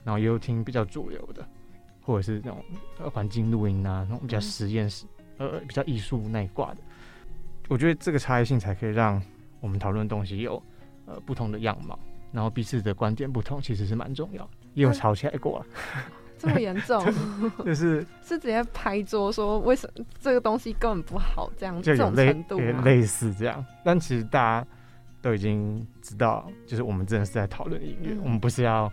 [0.04, 1.46] 然后也有听比较主流的，
[2.00, 2.64] 或者是那种
[3.12, 5.06] 环境录音啊，那种比较实验室，
[5.38, 6.78] 呃，比较艺术那一挂的。
[7.68, 9.22] 我觉得这个差异性才可以让
[9.60, 10.60] 我们讨论东西有
[11.06, 11.96] 呃不同的样貌，
[12.32, 14.50] 然后彼此的观点不同，其实是蛮重要的。
[14.74, 15.64] 也有吵起来过。
[16.42, 17.00] 这么严重，
[17.64, 23.64] 就是是直接拍桌说为什么这个东西根本不好，这样这种程度类似这样。
[23.84, 24.66] 但其实大家
[25.20, 28.92] 都已经知道，就是我们真的是在讨论音乐，我们不是要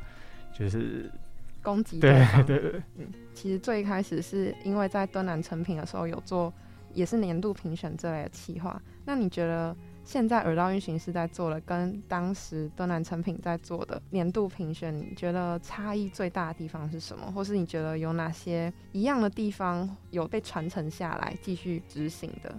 [0.53, 1.11] 就是
[1.63, 2.81] 攻击对对对。
[2.97, 6.53] 嗯，其实最开始是因为在敦南成品的时候有做，
[6.93, 8.79] 也是年度评选这类的企划。
[9.03, 9.75] 那你觉得？
[10.09, 17.31] 现在耳道运行是在做的，跟当时敦南成品在做的年度评选，你觉得差异最大的地方是什么？
[17.31, 22.51] 或是你觉得有哪些一样的地方有被传承下来继续执行的？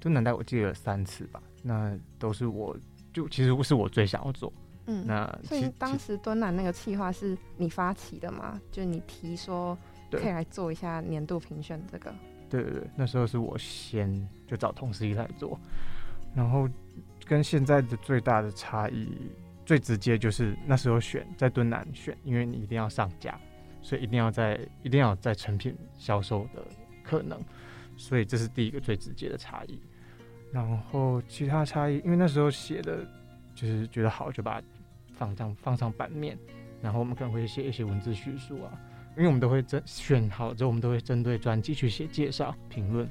[0.00, 2.76] 敦南带我记了三次吧，那都是我
[3.10, 4.52] 就其实不是我最想要做。
[4.84, 8.60] 嗯，那所以当时敦南那个企划是你发起的吗？
[8.70, 9.74] 就你提说
[10.10, 12.14] 可以来做一下年度评选这个？
[12.50, 15.58] 对对对，那时候是我先就找同事一起来做。
[16.34, 16.66] 然后
[17.26, 19.08] 跟现在的最大的差异，
[19.64, 23.38] 最直接就是那时候选在敦南选，因为你一定要上架，
[23.80, 26.62] 所以一定要在一定要在成品销售的
[27.02, 27.40] 可能，
[27.96, 29.80] 所以这是第一个最直接的差异。
[30.52, 33.06] 然后其他差异，因为那时候写的
[33.54, 34.60] 就是觉得好，就把
[35.14, 36.36] 放上放上版面，
[36.82, 38.72] 然后我们可能会写一些文字叙述啊，
[39.16, 43.08] 因为我们都会针选好之后，我们都会针对专辑去写介绍评论。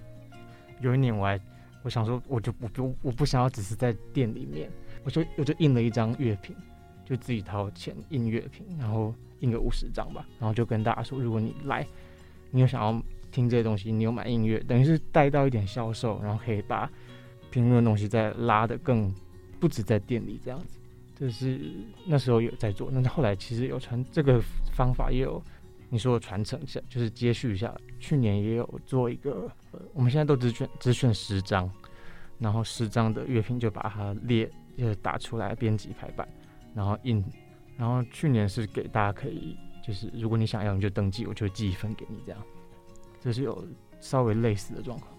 [0.81, 1.39] 有一年我还。
[1.83, 4.69] 我想说，我就我不我不想要只是在店里面，
[5.03, 6.55] 我就我就印了一张乐评，
[7.05, 11.85] 就自己掏钱印乐评，然后印个五十张吧，然后就跟大家说，如果你来，
[12.51, 16.89] 你有想要听这些东西，你有买音乐，等于是带到一点销售，然后可以把
[17.49, 19.13] 评论的东西再拉的更
[19.59, 20.79] 不止在店里这样子，
[21.17, 21.59] 这是
[22.05, 24.41] 那时候有在做，那后来其实有传这个
[24.73, 25.41] 方法也有。
[25.93, 29.51] 你说的传承下就是接续一下，去年也有做一个，
[29.93, 31.69] 我们现在都只选只选十张，
[32.37, 36.27] 然后十张的乐评就把它列，就是打出来编辑排版，
[36.73, 37.23] 然后印，
[37.77, 42.41] 然后去年是给大家可以，就是如果你想要你就登记，我就寄一份给你这样，
[43.19, 43.65] 这是有
[43.99, 45.11] 稍微类似的状况。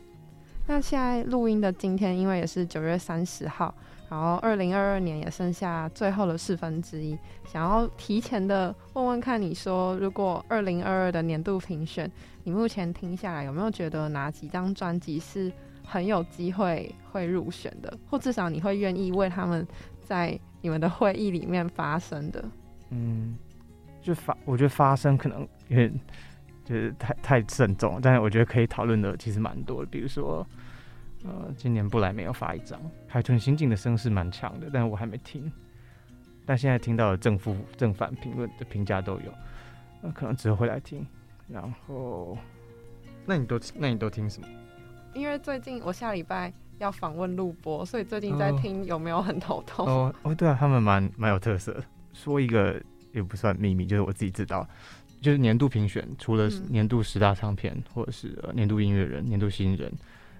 [0.67, 3.75] 那现在录音的今天，因为也是九月三十号。
[4.09, 12.12] 然后，二零二二年也剩下最后的四分之一，想要提前的问问看，你说如果二零二二的年度评选，
[12.44, 15.52] 你目前听下来有没有觉得哪几张专辑是
[15.85, 19.66] 很有机会会入选的，或至少你会愿意为他们
[20.00, 22.44] 在你们的会议里面发声的？
[22.90, 23.37] 嗯，
[24.00, 25.92] 就发，我觉得发声可能有点
[26.64, 30.46] 就是太太慎重，但是我觉得可以讨论的其实蛮多的，比如说。
[31.24, 35.48] 呃，今年不来没有发一张，海豚刑警的声势蛮强的，但是我还没听。
[36.44, 39.33] 但现在听到的正负正反评论的评价都有，
[40.00, 41.07] 那可能之后会来听。
[41.48, 42.37] 然后，
[43.26, 44.48] 那你都那你都听什么？
[45.14, 49.87] 因为最近我下礼拜要访问录播，所以最近在听有没有很头痛？
[49.87, 51.83] 哦 哦，对啊，他们蛮蛮有特色。
[52.12, 52.81] 说一个
[53.12, 54.66] 也不算秘密，就是我自己知道，
[55.20, 59.92] 就是年度评选，除了嗯年度十大唱片，或者是、呃、年度音乐人、年度新人、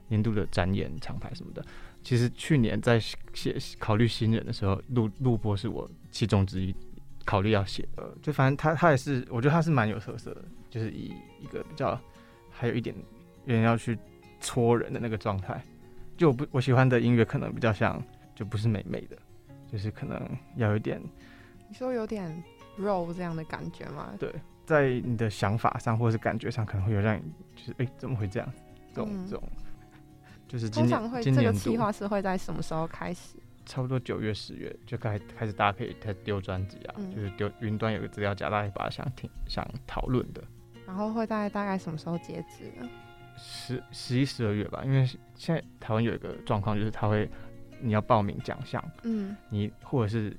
[0.09, 1.65] 年度的展演厂牌什么的，
[2.03, 6.75] 其实去年在写考虑新人的时候，录录播是我其中之一
[7.25, 8.17] 考虑要写的。
[8.23, 11.99] 就反正他他也是，我觉得他是蛮有特色的，就是以一个比较
[12.51, 12.95] 还有一点
[13.45, 13.99] 人要去
[14.41, 15.63] 戳人的那个状态。
[16.17, 18.01] 就我不我喜欢的音乐可能比较像，
[18.35, 19.17] 就不是美美的，
[19.71, 20.21] 就是可能
[20.57, 21.01] 要有一点
[21.69, 22.31] 你说有点
[22.77, 24.11] 肉这样的感觉吗？
[24.19, 24.33] 对，
[24.67, 27.23] 在你的想法上或者是感觉上，可能会有让你
[27.57, 28.53] 就是哎、怎么会这样？
[28.95, 29.43] 这种、嗯这种，
[30.47, 33.39] 就是今通常会这个计划是会在什么时候开始？
[33.65, 40.43] 差不多九月十月就开开始，大家可以开始丢专辑啊，嗯就是丢云端有个资料夹，大家把它想听想讨论的。
[40.87, 42.89] 然后会在大概什么时候截止呢？
[43.39, 47.29] 十十一十二月吧，因为现在台湾有一个状况，就是他会
[47.81, 50.37] 你要报名奖项，嗯，你或者是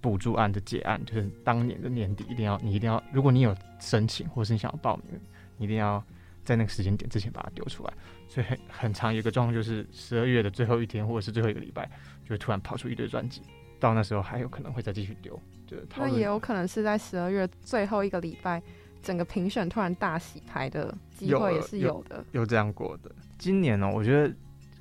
[0.00, 5.20] 补助案的结案，就是当年的年底一定要你一定要，如果你有申请或是你想要报名，
[5.56, 6.02] 你一定要
[6.50, 7.92] 在那个时间点之前把它丢出来。
[8.28, 11.88] 所以很很长一个状况就是十二月的最后一天或者是最后一个礼拜，
[12.24, 13.42] 就会突然跑出一堆专辑，
[13.78, 18.62] 到那时候还有可能会再继续丢，就是那也有可能是在十二月最后一个礼拜，
[19.02, 22.24] 整个评选突然大洗牌的机会也是有有的。
[22.32, 23.10] 有这样过的。
[23.38, 24.28] 今年呢、我觉得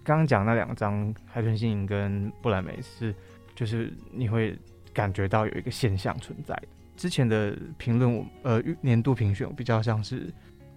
[0.04, 3.14] 刚刚讲那两张海豚星影跟布莱梅是，
[3.56, 4.58] 就是你会
[4.94, 6.68] 感觉到有一个现象存在的。
[6.98, 10.32] 之前的评论我呃年度评选我比较像是，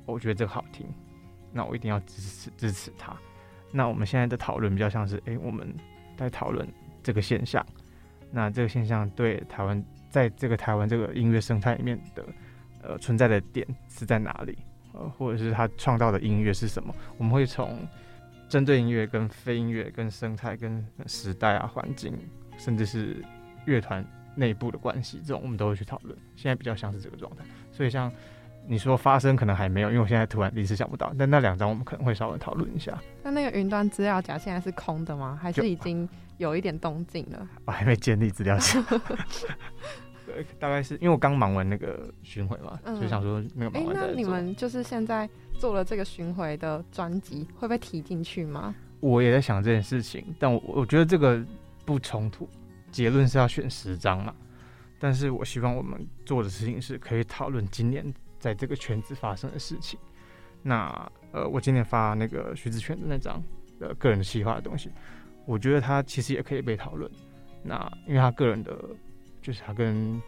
[0.07, 0.87] 我觉得这个好听，
[1.53, 3.17] 那我一定要支持支持他。
[3.71, 5.75] 那我们现在的讨论比较像是，诶，我们
[6.17, 6.67] 在讨论
[7.03, 7.65] 这个现象，
[8.31, 12.25] 那这个现象对台湾在这个台湾这个音乐生态里面的
[12.83, 14.59] 呃存在的点是在哪里？
[14.93, 16.95] 呃，或者是他创造的音乐是什么？
[17.17, 17.89] 我们会从
[18.47, 22.13] 针对音乐、跟非音乐、跟生态、跟时代啊、环境，
[22.59, 23.25] 甚至是
[23.65, 24.05] 乐团
[24.37, 26.15] 内部的关系，这种我们都会去讨论。
[26.37, 28.13] 现在比较像是这个状态，所以像
[28.67, 32.97] 你说发生可能还没有，因为我现在突然临时想不到，但那两张我们可能会稍微讨论一下。
[33.23, 35.39] 那那个云端资料夹现在是空的吗？
[35.41, 37.49] 还是已经有一点动静了？
[37.65, 38.81] 我 还没建立资料夹。
[40.25, 48.75] 对， 大概是因为我刚忙完那个巡回嘛，嗯所以想说那个哎、忙完那你们就是现在做了这个巡回的专辑，会被提进去吗？
[49.01, 51.45] 我也在想这件事情，但我我觉得这个
[51.85, 52.49] 不冲突。
[52.93, 54.35] 结论是要选十张嘛，
[55.01, 58.05] 但是我希望我们做的事情是可以讨论今年
[58.43, 59.97] 在这个圈子发生的事情。
[60.63, 63.41] 那呃，我今天发那个徐子泉的那张
[63.79, 64.91] 呃个人的企划的东西，
[65.47, 67.09] 我觉得他其实也可以被讨论。
[67.63, 68.77] 那因为他个人的，
[69.41, 70.21] 就是他跟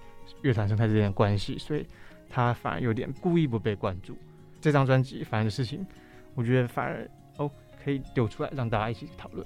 [0.42, 1.84] 乐团生态之间的关系，所以
[2.30, 4.16] 他反而有点故意不被关注。
[4.60, 5.84] 这张专辑反正的事情，
[6.36, 7.50] 我觉得反而哦
[7.84, 9.44] 可以丢出来让大家一起讨论。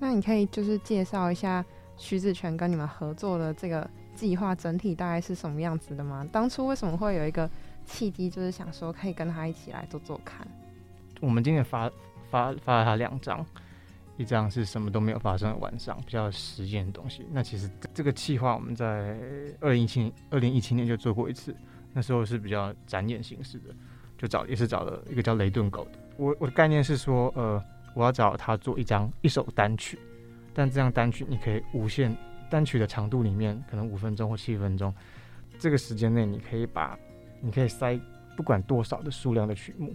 [0.00, 1.64] 那你可以就是介绍一下
[1.96, 6.28] 徐子泉跟你们合作的这个计划整体大概是什么样子的吗？
[6.30, 7.48] 当初为什么会有一个
[7.84, 10.46] 契机，就是想说可以跟他一起来做做看？
[11.20, 11.90] 我们今年发
[12.30, 13.44] 发发了他两张，
[14.16, 17.26] 一张是什么都没有发生的晚上，比较实验的东西。
[17.30, 19.18] 那其实这个计划我们在
[19.60, 21.54] 二零一七二零一七年就做过一次，
[21.92, 23.74] 那时候是比较展演形式的，
[24.18, 25.98] 就找也是找了一个叫雷顿狗的。
[26.16, 27.62] 我我的概念是说，呃，
[27.94, 29.98] 我要找他做一张一首单曲，
[30.52, 32.16] 但这样单曲你可以无限
[32.50, 34.94] 单曲的长度里面可能五分钟或七分钟，
[35.58, 36.98] 这个时间内你可以把
[37.44, 38.00] 你可以塞
[38.36, 39.94] 不管多少的数量的曲目。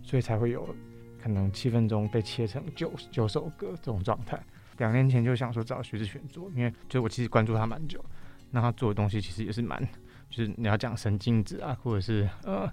[0.00, 0.74] 所以才会有
[1.22, 4.42] 可能七分钟被切成九九首歌这种状态。
[4.78, 8.02] 两年前就想说找徐志全做，因为就我其实关注他蛮久，
[8.50, 9.86] 那他做的东西其实也是蛮，
[10.30, 12.70] 就是你要讲神经质啊，或者是呃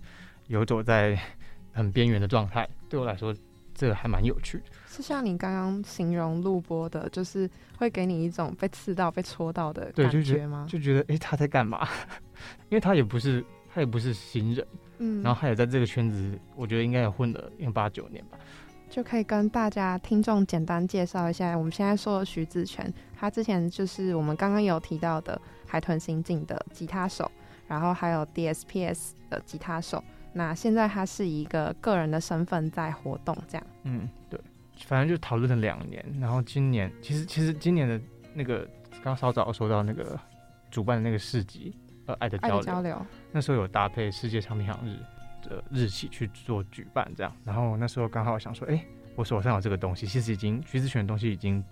[0.47, 1.19] 游走在
[1.73, 3.35] 很边缘的状态，对我来说
[3.73, 4.65] 这个还蛮有趣的。
[4.88, 10.65] 是像你刚刚形容录播的，就是会给你一种被刺到、被戳到的感觉觉吗？
[10.69, 11.85] 就觉得诶，他在干嘛？
[12.69, 13.43] 因为他也不是
[13.75, 14.65] 他也不是新人，
[14.99, 18.39] 嗯，然后他也在这个圈子，我觉得应该也混了有八九年吧。
[18.89, 27.30] 就可以跟大家听众简单介绍一下，我们现在说的徐子泉，他之前就是我们刚刚有提到的海豚刑警的吉他手，
[27.67, 30.01] 然后还有 DSPS 的吉他手。
[30.32, 33.67] 那现在他是一个个人的身份在活动，这样。
[33.84, 34.39] 嗯，对，
[34.86, 37.99] 反正就讨论了两年，然后今年其实其实今年的
[38.34, 38.65] 那个
[39.03, 40.17] 刚稍早说到那个
[40.71, 41.76] 主办的那个市集，
[42.06, 44.97] 呃，爱的交流，交流，那时候有搭配世界唱片行日
[45.47, 48.84] 的日期去做举办，这样，然后那时候刚好想说，哎、
[49.16, 51.64] 我手上有这个东西，其实已经徐子泉的东西已经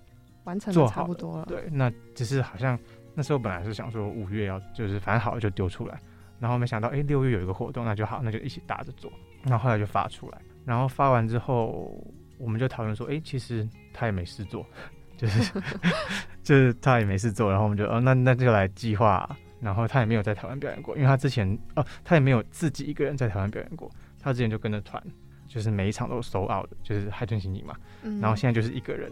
[0.43, 1.45] 完成的做差不多了。
[1.45, 2.77] 对，那只是好像
[3.13, 5.99] 那时候本来是想说五月要就是反正好了就丢出来，
[6.39, 9.11] 然后没想到哎六月有一个活动，那就好，那就一起搭着做。
[9.43, 12.01] 然后后来就发出来，然后发完之后，
[12.37, 14.65] 我们就讨论说，哎，其实他也没事做，
[15.17, 15.61] 就是
[16.41, 19.29] 就是他也没事做，然后我们就哦那那就来计划
[19.63, 23.89] 然后他也没有在台湾表演过，因为他之前哦，他也没有自己一个人在台湾表演过，
[24.19, 25.01] 他之前就跟着团，
[25.47, 28.19] 就是每一场都收 out 的，就是海豚刑警嘛，嗯。
[28.19, 29.09] 然后现在就是一个人，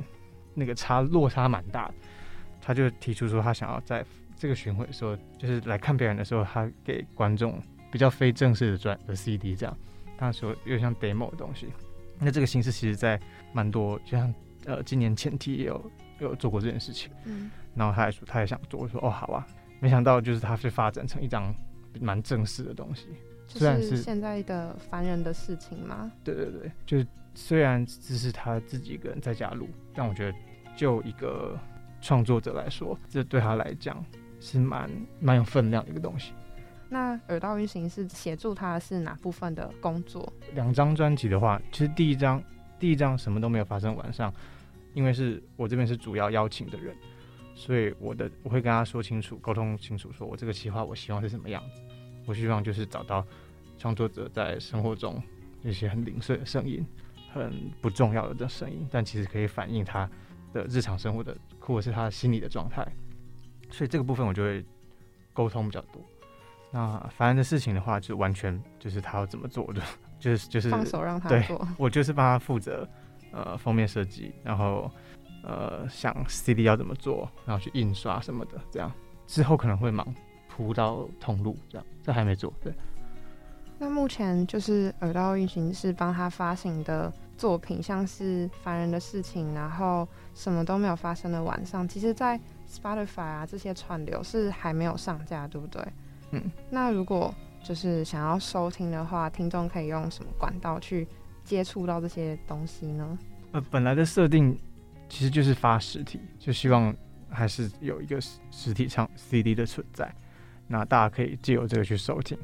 [0.54, 1.94] 那个差落差蛮大的，
[2.62, 9.78] 他就提出说他想要在这个巡回的时候，就是来看表演的时候，他给观众比较非正式的专的 CD 这样，
[10.18, 11.68] 他说有点像 demo 的东西。
[12.20, 13.20] 那这个形式其实在
[13.54, 14.34] 蛮多，就像
[14.66, 17.50] 呃今年前提也有有做过这件事情，嗯。
[17.74, 19.48] 然后他还说他也想做，我说哦好啊，
[19.82, 21.54] 没想到就是他是发展成一张
[22.00, 23.08] 蛮正式的东西，
[23.48, 26.10] 虽然就是是现在的凡人的事情吗？
[26.24, 30.38] 对对对，就是虽然只是他自己一个人在家录，但我觉得
[30.78, 31.60] 就一个
[32.00, 34.06] 创作者来说，这对他来讲
[34.40, 36.32] 是蛮蛮有分量的一个东西。
[36.88, 40.32] 那耳道运行是协助他是哪部分的工作？
[40.54, 42.44] 两张专辑的话，其实第一张
[42.80, 44.32] 第一张什么都没有发生，晚上，
[44.94, 46.96] 因为是我这边是主要邀请的人，
[47.54, 51.82] 所以我的我会跟他说清楚，沟通清楚，说我这个企划我希望是什么样子，
[52.26, 53.26] 我希望就是找到
[53.78, 55.22] 创作者在生活中
[55.64, 56.86] 一些很零碎的声音，
[57.34, 60.10] 很不重要的声音，但其实可以反映他
[60.54, 62.86] 的日常生活的或者是他心理的状态，
[63.70, 64.64] 所以这个部分我就会
[65.34, 66.02] 沟通比较多。
[66.72, 69.82] 那凡人的事情的话，就完全就是他要怎么做，的
[70.20, 71.68] 就就是 就是放手让他对做。
[71.78, 72.88] 我就是帮他负责
[73.32, 74.90] 呃封面设计，然后
[75.44, 78.92] 呃想 CD 要怎么做，然后去印刷什么的，这样
[79.28, 80.06] 之后可能会忙
[80.48, 82.54] 铺到通路这样，这还没做。
[82.62, 82.74] 对，
[83.78, 92.40] 那目前就是耳道运行是帮他发行的作品，像是凡人的事情，然后什么都没有发生的晚上，其实在
[92.70, 95.82] Spotify 啊这些串流是还没有上架，对不对？
[96.32, 97.34] 嗯，那如果
[97.64, 101.08] 就是想要收听的话，听众可以用什么管道去
[101.44, 103.18] 接触到这些东西呢？
[103.52, 104.58] 呃，本来的设定
[105.12, 106.96] 其实就是发实体，就希望
[107.30, 108.18] 还是有一个
[108.50, 110.10] 实体唱 CD 的存在，
[110.68, 112.38] 那大家可以借由这个去收听，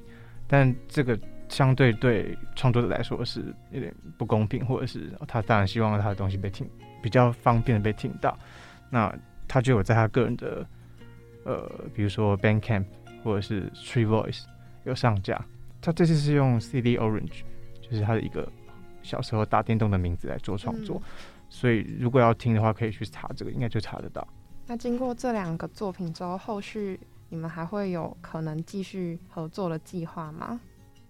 [0.47, 6.69] 但这个相对对创作者来说是有点不公平，或者是他当然希望他的东西被听，
[7.01, 8.37] 比较方便的被听到，
[8.89, 10.67] 那他就有在他个人的
[11.45, 12.83] 呃，比如说 Bandcamp
[13.23, 14.43] 或者是 Tree Voice
[14.83, 15.41] 有上架，
[15.79, 17.43] 他这次是用 CD Orange，
[17.81, 18.51] 就是他的一个
[19.03, 21.01] 小时候打电动的名字来做创作。
[21.49, 24.27] 所以如果要听的话，可以去查这个，应该就查得到。
[24.65, 30.59] 那经过这两个作品之后，后续你们还会有可能继续合作的计划吗？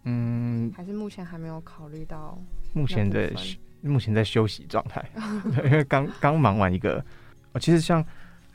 [0.03, 2.37] 嗯，还是目前还没有考虑到？
[2.73, 3.31] 目前在
[3.81, 5.03] 目前在休息状态，
[5.65, 7.03] 因为刚刚忙完一个。
[7.53, 8.03] 呃，其实像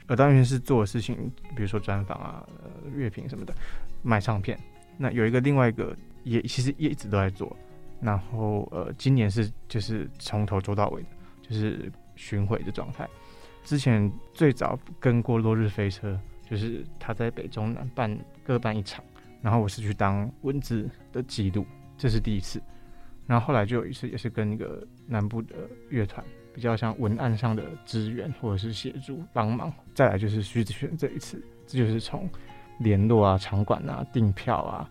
[0.09, 1.17] 耳道园是做的事情，
[1.57, 3.55] 比如说专访啊、呃、乐评什么的，
[4.03, 4.59] 卖唱片。
[4.99, 7.57] 那有一个另外一个也其实也一直都在做，
[8.01, 11.09] 然后呃，今年是就是从头做到尾的，
[11.53, 13.07] 就是巡回的状态。
[13.63, 19.05] 之前最早跟过落日飞车，就是他在北中南办各办一场，
[19.41, 21.65] 然后我是去当文字的记录，
[21.97, 22.61] 这是第一次。
[23.27, 25.55] 然后后来就有一次也是跟一个南部的
[25.91, 29.73] 乐团，比较像文案上的支援或者是协助帮忙。
[29.95, 32.29] 再来就是徐子轩这一次，这就是从
[32.81, 34.91] 联络啊、场馆啊、订票啊、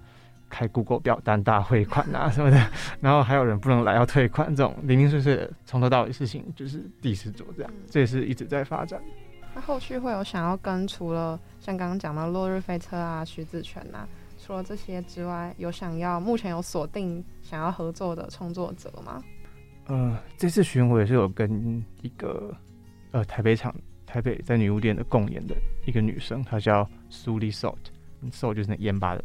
[0.51, 2.69] 开 Google 表单大汇款啊什么的，
[3.01, 9.01] 然后还有人不能来要退款，这种零零碎碎的从头到尾的事情，就是第一次做这样，这也是一直在发展。
[9.55, 19.21] 那后续会有想要跟除了像刚刚讲的落日飞车啊、徐子泉啊，除了这些之外，有想要目前有锁定想要合作的创作者吗？
[19.87, 22.55] 呃，这次巡回也是有跟一个
[23.11, 23.75] 呃台北场
[24.05, 29.23] 台北在女巫店的共演的一个女生，她叫苏丽 Salt，Salt 就是那盐巴的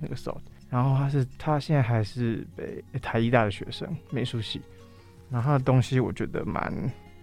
[0.00, 0.40] 那个 Salt。
[0.76, 4.60] 然后他是他现在还是北台医大的学生，美术系。
[5.30, 6.70] 然后他的东西我觉得蛮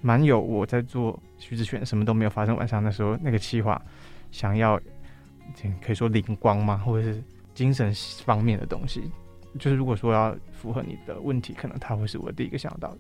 [0.01, 3.79] 蛮有我在做徐子璇什么都没有发生晚上那时候那个企划，
[4.31, 4.81] 想要
[5.85, 7.23] 可以说灵光吗，或者是
[7.53, 7.93] 精神
[8.25, 9.03] 方面的东西。
[9.59, 12.97] 就是如果说要符合你的问题，可能他会是我第一个想到的。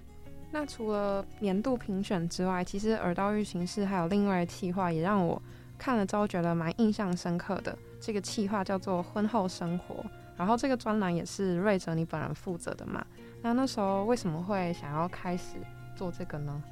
[0.51, 5.41] 那除了年度评选之外，其实耳道育行室还有另外的企划，也让我
[5.79, 7.75] 看了之后觉得蛮印象深刻的。
[7.99, 10.05] 这个企划叫做婚后生活，
[10.37, 13.05] 然后这个专栏也是瑞哲你本人负责的嘛？
[13.41, 15.57] 那那时候为什么会想要开始
[15.95, 16.63] 做这个呢？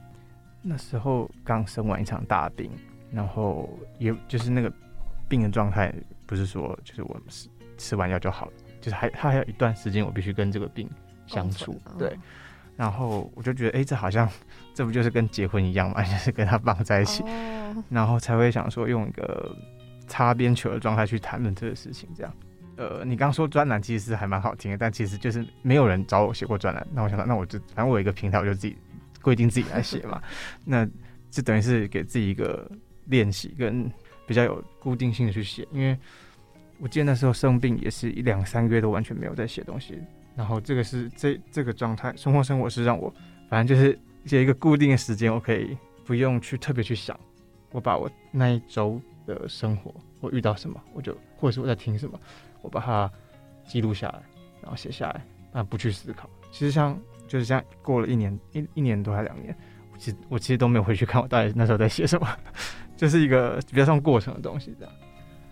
[0.61, 2.71] 那时候刚生完一场大病，
[3.11, 4.71] 然后也就是那个
[5.27, 5.93] 病的状态，
[6.25, 10.89] 不是说就是我吃吃完药就好了，就是还他还有一段时间我必须跟这个病
[11.27, 12.17] 相处对。
[12.77, 14.27] 然后我就觉得，哎、这好像
[14.73, 19.55] 这不就是跟结婚一样嘛，就是跟他绑在一起，哦，然后才会想说用一个
[20.07, 22.33] 擦边球的状态去谈论这个事情，这样。
[22.81, 26.87] 呃，你刚刚说专栏其实是还蛮好听的，但其实就是没有人找我写过专栏。
[26.91, 28.75] 那我想到，那我就反正我有一个平台，我就自己
[29.21, 30.19] 规定自己来写嘛。
[30.65, 30.83] 那
[31.29, 32.67] 就等于是给自己一个
[33.05, 33.87] 练习，跟
[34.25, 35.67] 比较有固定性的去写。
[35.71, 35.95] 因为
[36.79, 40.01] 我记得那时候生病也是一两三个月都完全没有在写东西。
[40.35, 43.13] 然后这个是这这个状态，生活生活是让我
[43.47, 43.95] 反正就是
[44.35, 47.15] 有一个固定的时间，我可以不用去特别去想，
[47.71, 52.19] 我把我那一周的生活，我遇到什么，我就或者是我在听什么，
[52.61, 53.11] 我把它
[53.65, 54.21] 记录下来，
[54.61, 56.29] 然后写下来，那，不去思考。
[56.51, 59.55] 其实像就是这样过了一年一一年多还两年，
[59.91, 62.27] 我其实我其实都没有回去看我到底那时候在写什么，
[62.97, 64.93] 就是一个比较像过程的东西这样。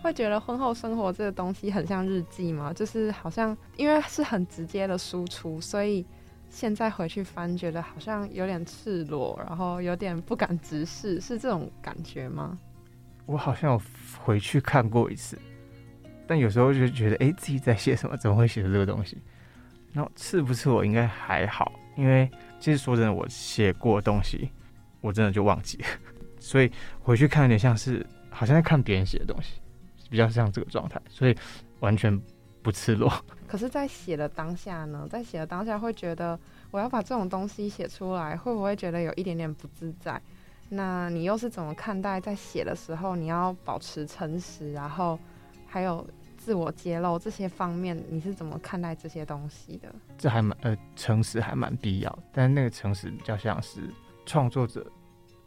[0.01, 2.71] 会觉得婚后生活这个东西很像日记吗？
[2.73, 6.05] 就是好像因为是很直接的输出，所以
[6.49, 12.57] 现在回去翻，觉得好像有点赤裸，然后有点不敢直视，是这种感觉吗？
[13.25, 13.81] 我好像有
[14.17, 15.37] 回去看过一次，
[16.29, 18.15] 但有时候就觉得，哎，自己在写什么？
[18.15, 19.17] 怎么会写的这个东西？
[19.91, 24.49] 然后赤不赤我应该还好，因为其实说真的，我写过东西，
[25.01, 25.85] 我真的就忘记了，
[26.39, 26.71] 所以
[27.01, 29.59] 回去看有点像是好像在看别人写的东西。
[30.11, 31.37] 比较像这个状态，所以
[31.81, 32.19] 完全
[32.63, 33.13] 不赤裸。
[33.47, 36.39] 可是，在写的当下呢，在写的当下会觉得，
[36.71, 40.19] 我要把这种东西写出来，会不会觉得有一点点不自在？
[40.67, 45.19] 那你又是怎么看待在写的时候，你要保持诚实，然后
[45.67, 46.03] 还有
[46.39, 49.93] 自我揭露这些方面，你是怎么看待这些东西的？
[50.17, 53.81] 这还蛮呃，诚实还蛮必要，但是那个诚实比较像是
[54.25, 54.89] 创作者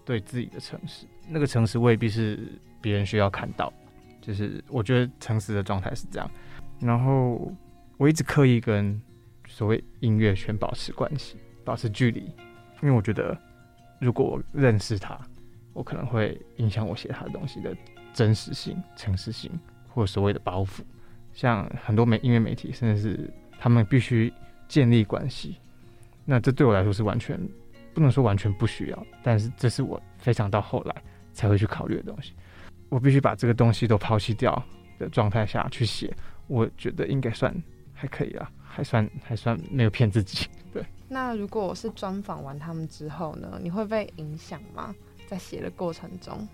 [0.05, 2.47] 对自己的诚实，那个诚实未必是
[2.80, 3.72] 别人需要看到。
[4.20, 6.30] 就是我觉得诚实的状态是这样，
[6.78, 7.51] 然后
[7.97, 9.01] 我一直刻意跟
[9.49, 12.20] 所谓音乐圈保持关系，保持距离，
[12.82, 13.36] 因为我觉得
[13.99, 15.18] 如果我认识他，
[15.72, 17.74] 我可能会影响我写他的东西的
[18.12, 19.51] 真实性、诚实性，
[19.95, 20.80] 或者所谓的包袱。
[21.32, 24.32] 像很多媒音乐媒体，甚至是他们必须
[24.68, 25.57] 建立关系，
[26.24, 27.40] 那这对我来说是完全
[27.95, 32.32] 不能说完全不需要，但是这是我非常到后来才会去考虑的东西。
[32.90, 34.62] 我必须把这个东西都抛弃掉
[34.99, 36.14] 的状态下去写，
[36.49, 37.55] 我觉得应该算
[37.95, 40.47] 还可以啊，还算还算没有骗自己。
[40.70, 40.84] 对。
[41.09, 44.95] 那如果我是专访完他们之后呢，你会被影响吗？
[45.26, 46.47] 在写的过程中？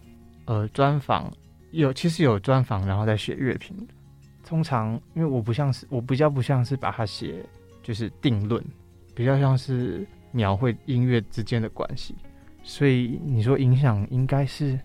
[0.44, 1.32] 呃，专访
[1.70, 3.76] 有，其实有专访，然后再写乐评。
[4.44, 7.44] 通常因为我不像是，我比较不像是把它写
[7.82, 8.64] 就是定论，
[9.14, 12.14] 比较像是描绘音乐之间的关系，
[12.62, 14.78] 所以你说影响应该是。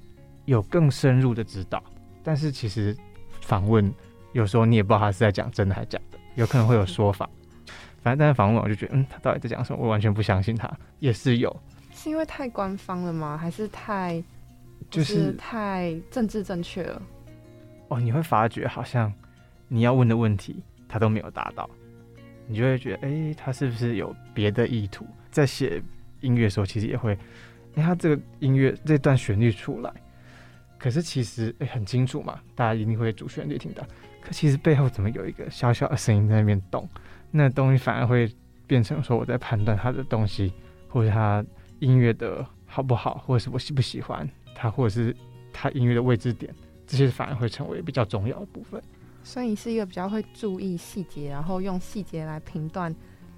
[0.46, 1.82] 有更深入的指导，
[2.22, 2.94] 但是其实
[3.40, 3.90] 访问
[4.34, 7.30] 有时候你也不知道他是在讲真的还是假的，有可能会有说法。
[8.02, 9.82] 反正但是访问我就觉得，嗯，他到底在讲什么？
[9.82, 10.70] 我完全不相信他。
[11.00, 11.56] 也是有，
[11.94, 13.38] 是因为太官方了吗？
[13.38, 14.22] 还是太
[14.98, 17.02] 就是太政治正确了？
[17.88, 19.12] 哦，你会发觉好像
[19.68, 21.70] 你要问的问题他都没有答到，
[22.48, 25.06] 你就会觉得，哎，他是不是有别的意图？
[25.32, 25.82] 在写
[26.22, 27.18] 音乐的时候，其实也会，
[27.76, 29.92] 哎，他这个音乐这段旋律出来。
[30.78, 33.84] 可是其实诶很清楚嘛，大家一定会主旋律听到。
[34.22, 36.88] 可其实背后怎么有一个小小的声音在那边动？
[37.32, 38.32] 那东西反而会
[38.68, 40.54] 变成说我在判断他的东西，
[40.88, 41.44] 或者他
[41.80, 45.16] 音乐的好不好，或者是我喜不喜欢他，或者是
[45.52, 46.54] 他音乐的位置点，
[46.86, 48.82] 这些反而会成为比较重要的部分。
[49.24, 52.94] 所以你是一个比较会注意细节，然后用细节来评断，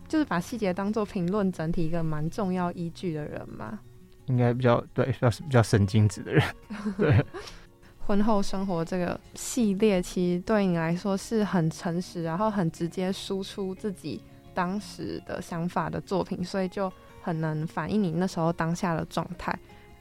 [0.07, 3.79] 就是把细节当做评论整体一个蛮重要依据的人嘛？
[4.25, 6.43] 应该比较对，比较比较神经质的人。
[6.97, 7.23] 对，
[8.03, 14.19] 婚后生活这个系列，其实对你来说是很诚实，然后很直接输出自己
[14.55, 16.91] 当时的想法的作品，所以就
[17.21, 19.55] 很能反映你那时候当下的状态。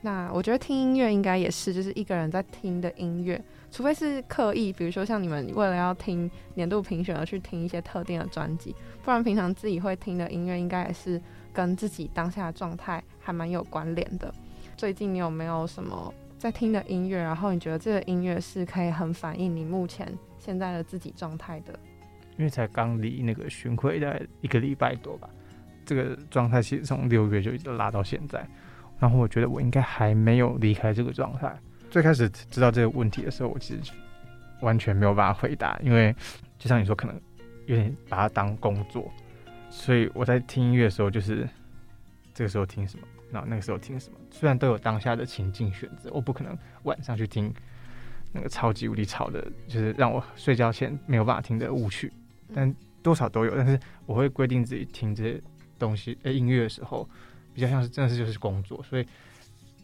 [0.05, 11.21] 那我觉得听音乐应该也是，就是一个人在听的音乐，除非是刻意，比如说像你们为了要听年度评选而去听一些特定的专辑，不然平常自己会听的音乐，应该也是。
[11.55, 14.35] 跟自己当下的状态还蛮有关联的。
[14.77, 17.17] 最近你有没有什么在听的音乐？
[17.17, 21.73] 然后你觉得这个音乐是可以很反映你目前现在的自己状态的？
[22.37, 25.31] 因为才刚离那个巡回的一个礼拜多吧，
[25.87, 28.45] 这个状态其实从六月就一直拉到现在。
[28.99, 31.55] 然后我觉得我应该还没有离开这个状态。
[31.91, 33.93] 最开始知道这个问题的时候，我其实
[34.61, 36.15] 完全没有办法回答，因为
[36.59, 37.21] 就像你说，可能
[37.67, 39.11] 有点把它当工作。
[39.71, 41.49] 所以我在听音乐的时候，就是
[42.33, 44.19] 这个时候听什么，然后那个时候听什么。
[44.31, 47.53] 虽然都有当下的情境选择，我不可能晚上去听
[48.33, 52.13] 那个超级无敌吵的，就是让我睡觉前没有办法听的舞曲，
[52.53, 53.55] 但多少都有。
[53.57, 55.41] 但是我会规定自己听这些
[55.79, 57.09] 东西，呃，音乐的时候，
[57.55, 59.07] 比较像是真的是就是工作，所以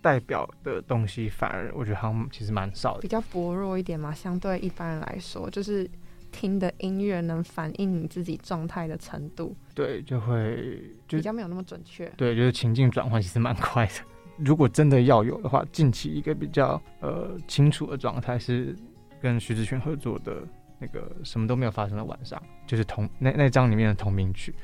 [0.03, 5.89] 代表的东西反而我觉得好像其实蛮少的，比较薄弱一点嘛，相对一般人来说，就是。
[6.33, 12.09] 听的音乐能反映你自己状态的程度，对，就会比较没有那么准确。
[12.17, 13.95] 对，就是情境转换其实蛮快的。
[14.37, 18.77] 如果真的要有的话，近期一个比较呃清楚的状态是
[19.21, 20.47] 跟徐志轩合作的
[20.79, 24.55] 那个什么都没有发生的晚上，就是同那那张里面的同名曲，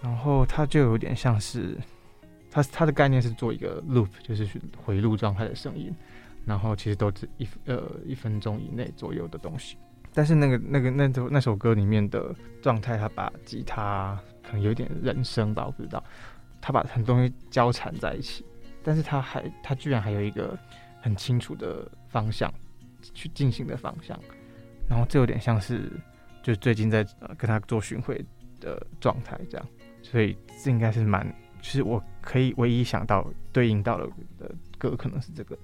[0.00, 1.76] 然后它就有点像是，
[2.54, 5.92] 它它的概念是做一个 loop，就是回路状态的声音，
[6.46, 9.76] 然后其实都是一呃一分钟以内左右的东西，
[10.12, 12.32] 但是那个那个那首那首歌里面的
[12.62, 16.02] 状态，他把吉他可能有点人声吧，我不知道，
[16.60, 18.44] 他把很多东西交缠在一起，
[18.84, 20.56] 但是他还他居然还有一个
[21.02, 22.54] 很清楚的方向
[23.14, 24.16] 去进行的方向。
[24.88, 25.90] 然后这有点像是，
[26.40, 28.24] 就最近在呃跟他做巡回
[28.60, 29.66] 的状态这样，
[30.02, 31.26] 所以这应该是蛮，
[31.64, 34.06] 其实我可以唯一想到对应到的
[34.38, 35.56] 的歌可能是这个。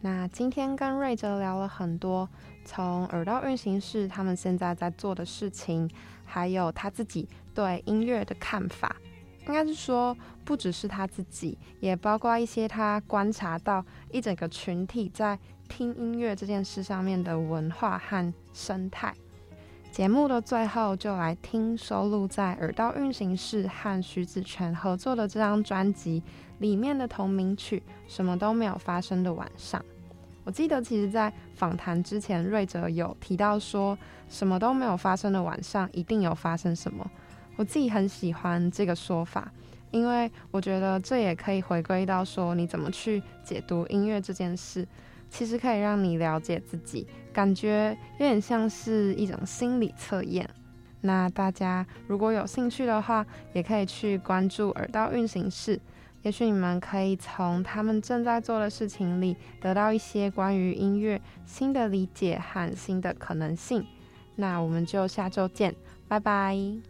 [0.00, 2.28] 那今天跟瑞哲聊了很多，
[2.64, 5.90] 从耳道运行室他们现在在做的事情，
[6.24, 8.94] 还有他自己对音乐的看法，
[9.48, 15.36] 应该是说不只是他自己，也包括一些他观察到一整个群体在。
[15.68, 19.14] 听音乐这件事上面的文化和生态，
[19.90, 26.22] 节目的最后就来听收录在耳道运行室和徐子泉合作的这张专辑
[26.58, 29.80] 里面的同名曲《什么都没有发生的晚上》。
[30.44, 37.04] 我记得其实，在访谈之前，瑞哲有提到说，什么都没有发生的晚上一定有发生什么。
[37.56, 39.52] 我自己很喜欢这个说法，
[39.90, 44.86] 因为我觉得这也可以回归到说，你怎么去解读音乐这件事。
[45.30, 50.48] 其实可以让你了解自己，感觉有点像是一种心理测验。
[51.00, 53.24] 那大家如果有兴趣的话，
[53.54, 55.80] 也可以去关注耳道运行室，
[56.22, 63.86] 也许你们可以从他们正在做的事情里得到一些关于音乐新的理解和新的可能性。
[64.36, 65.74] 那我们就下周见，
[66.06, 66.89] 拜拜。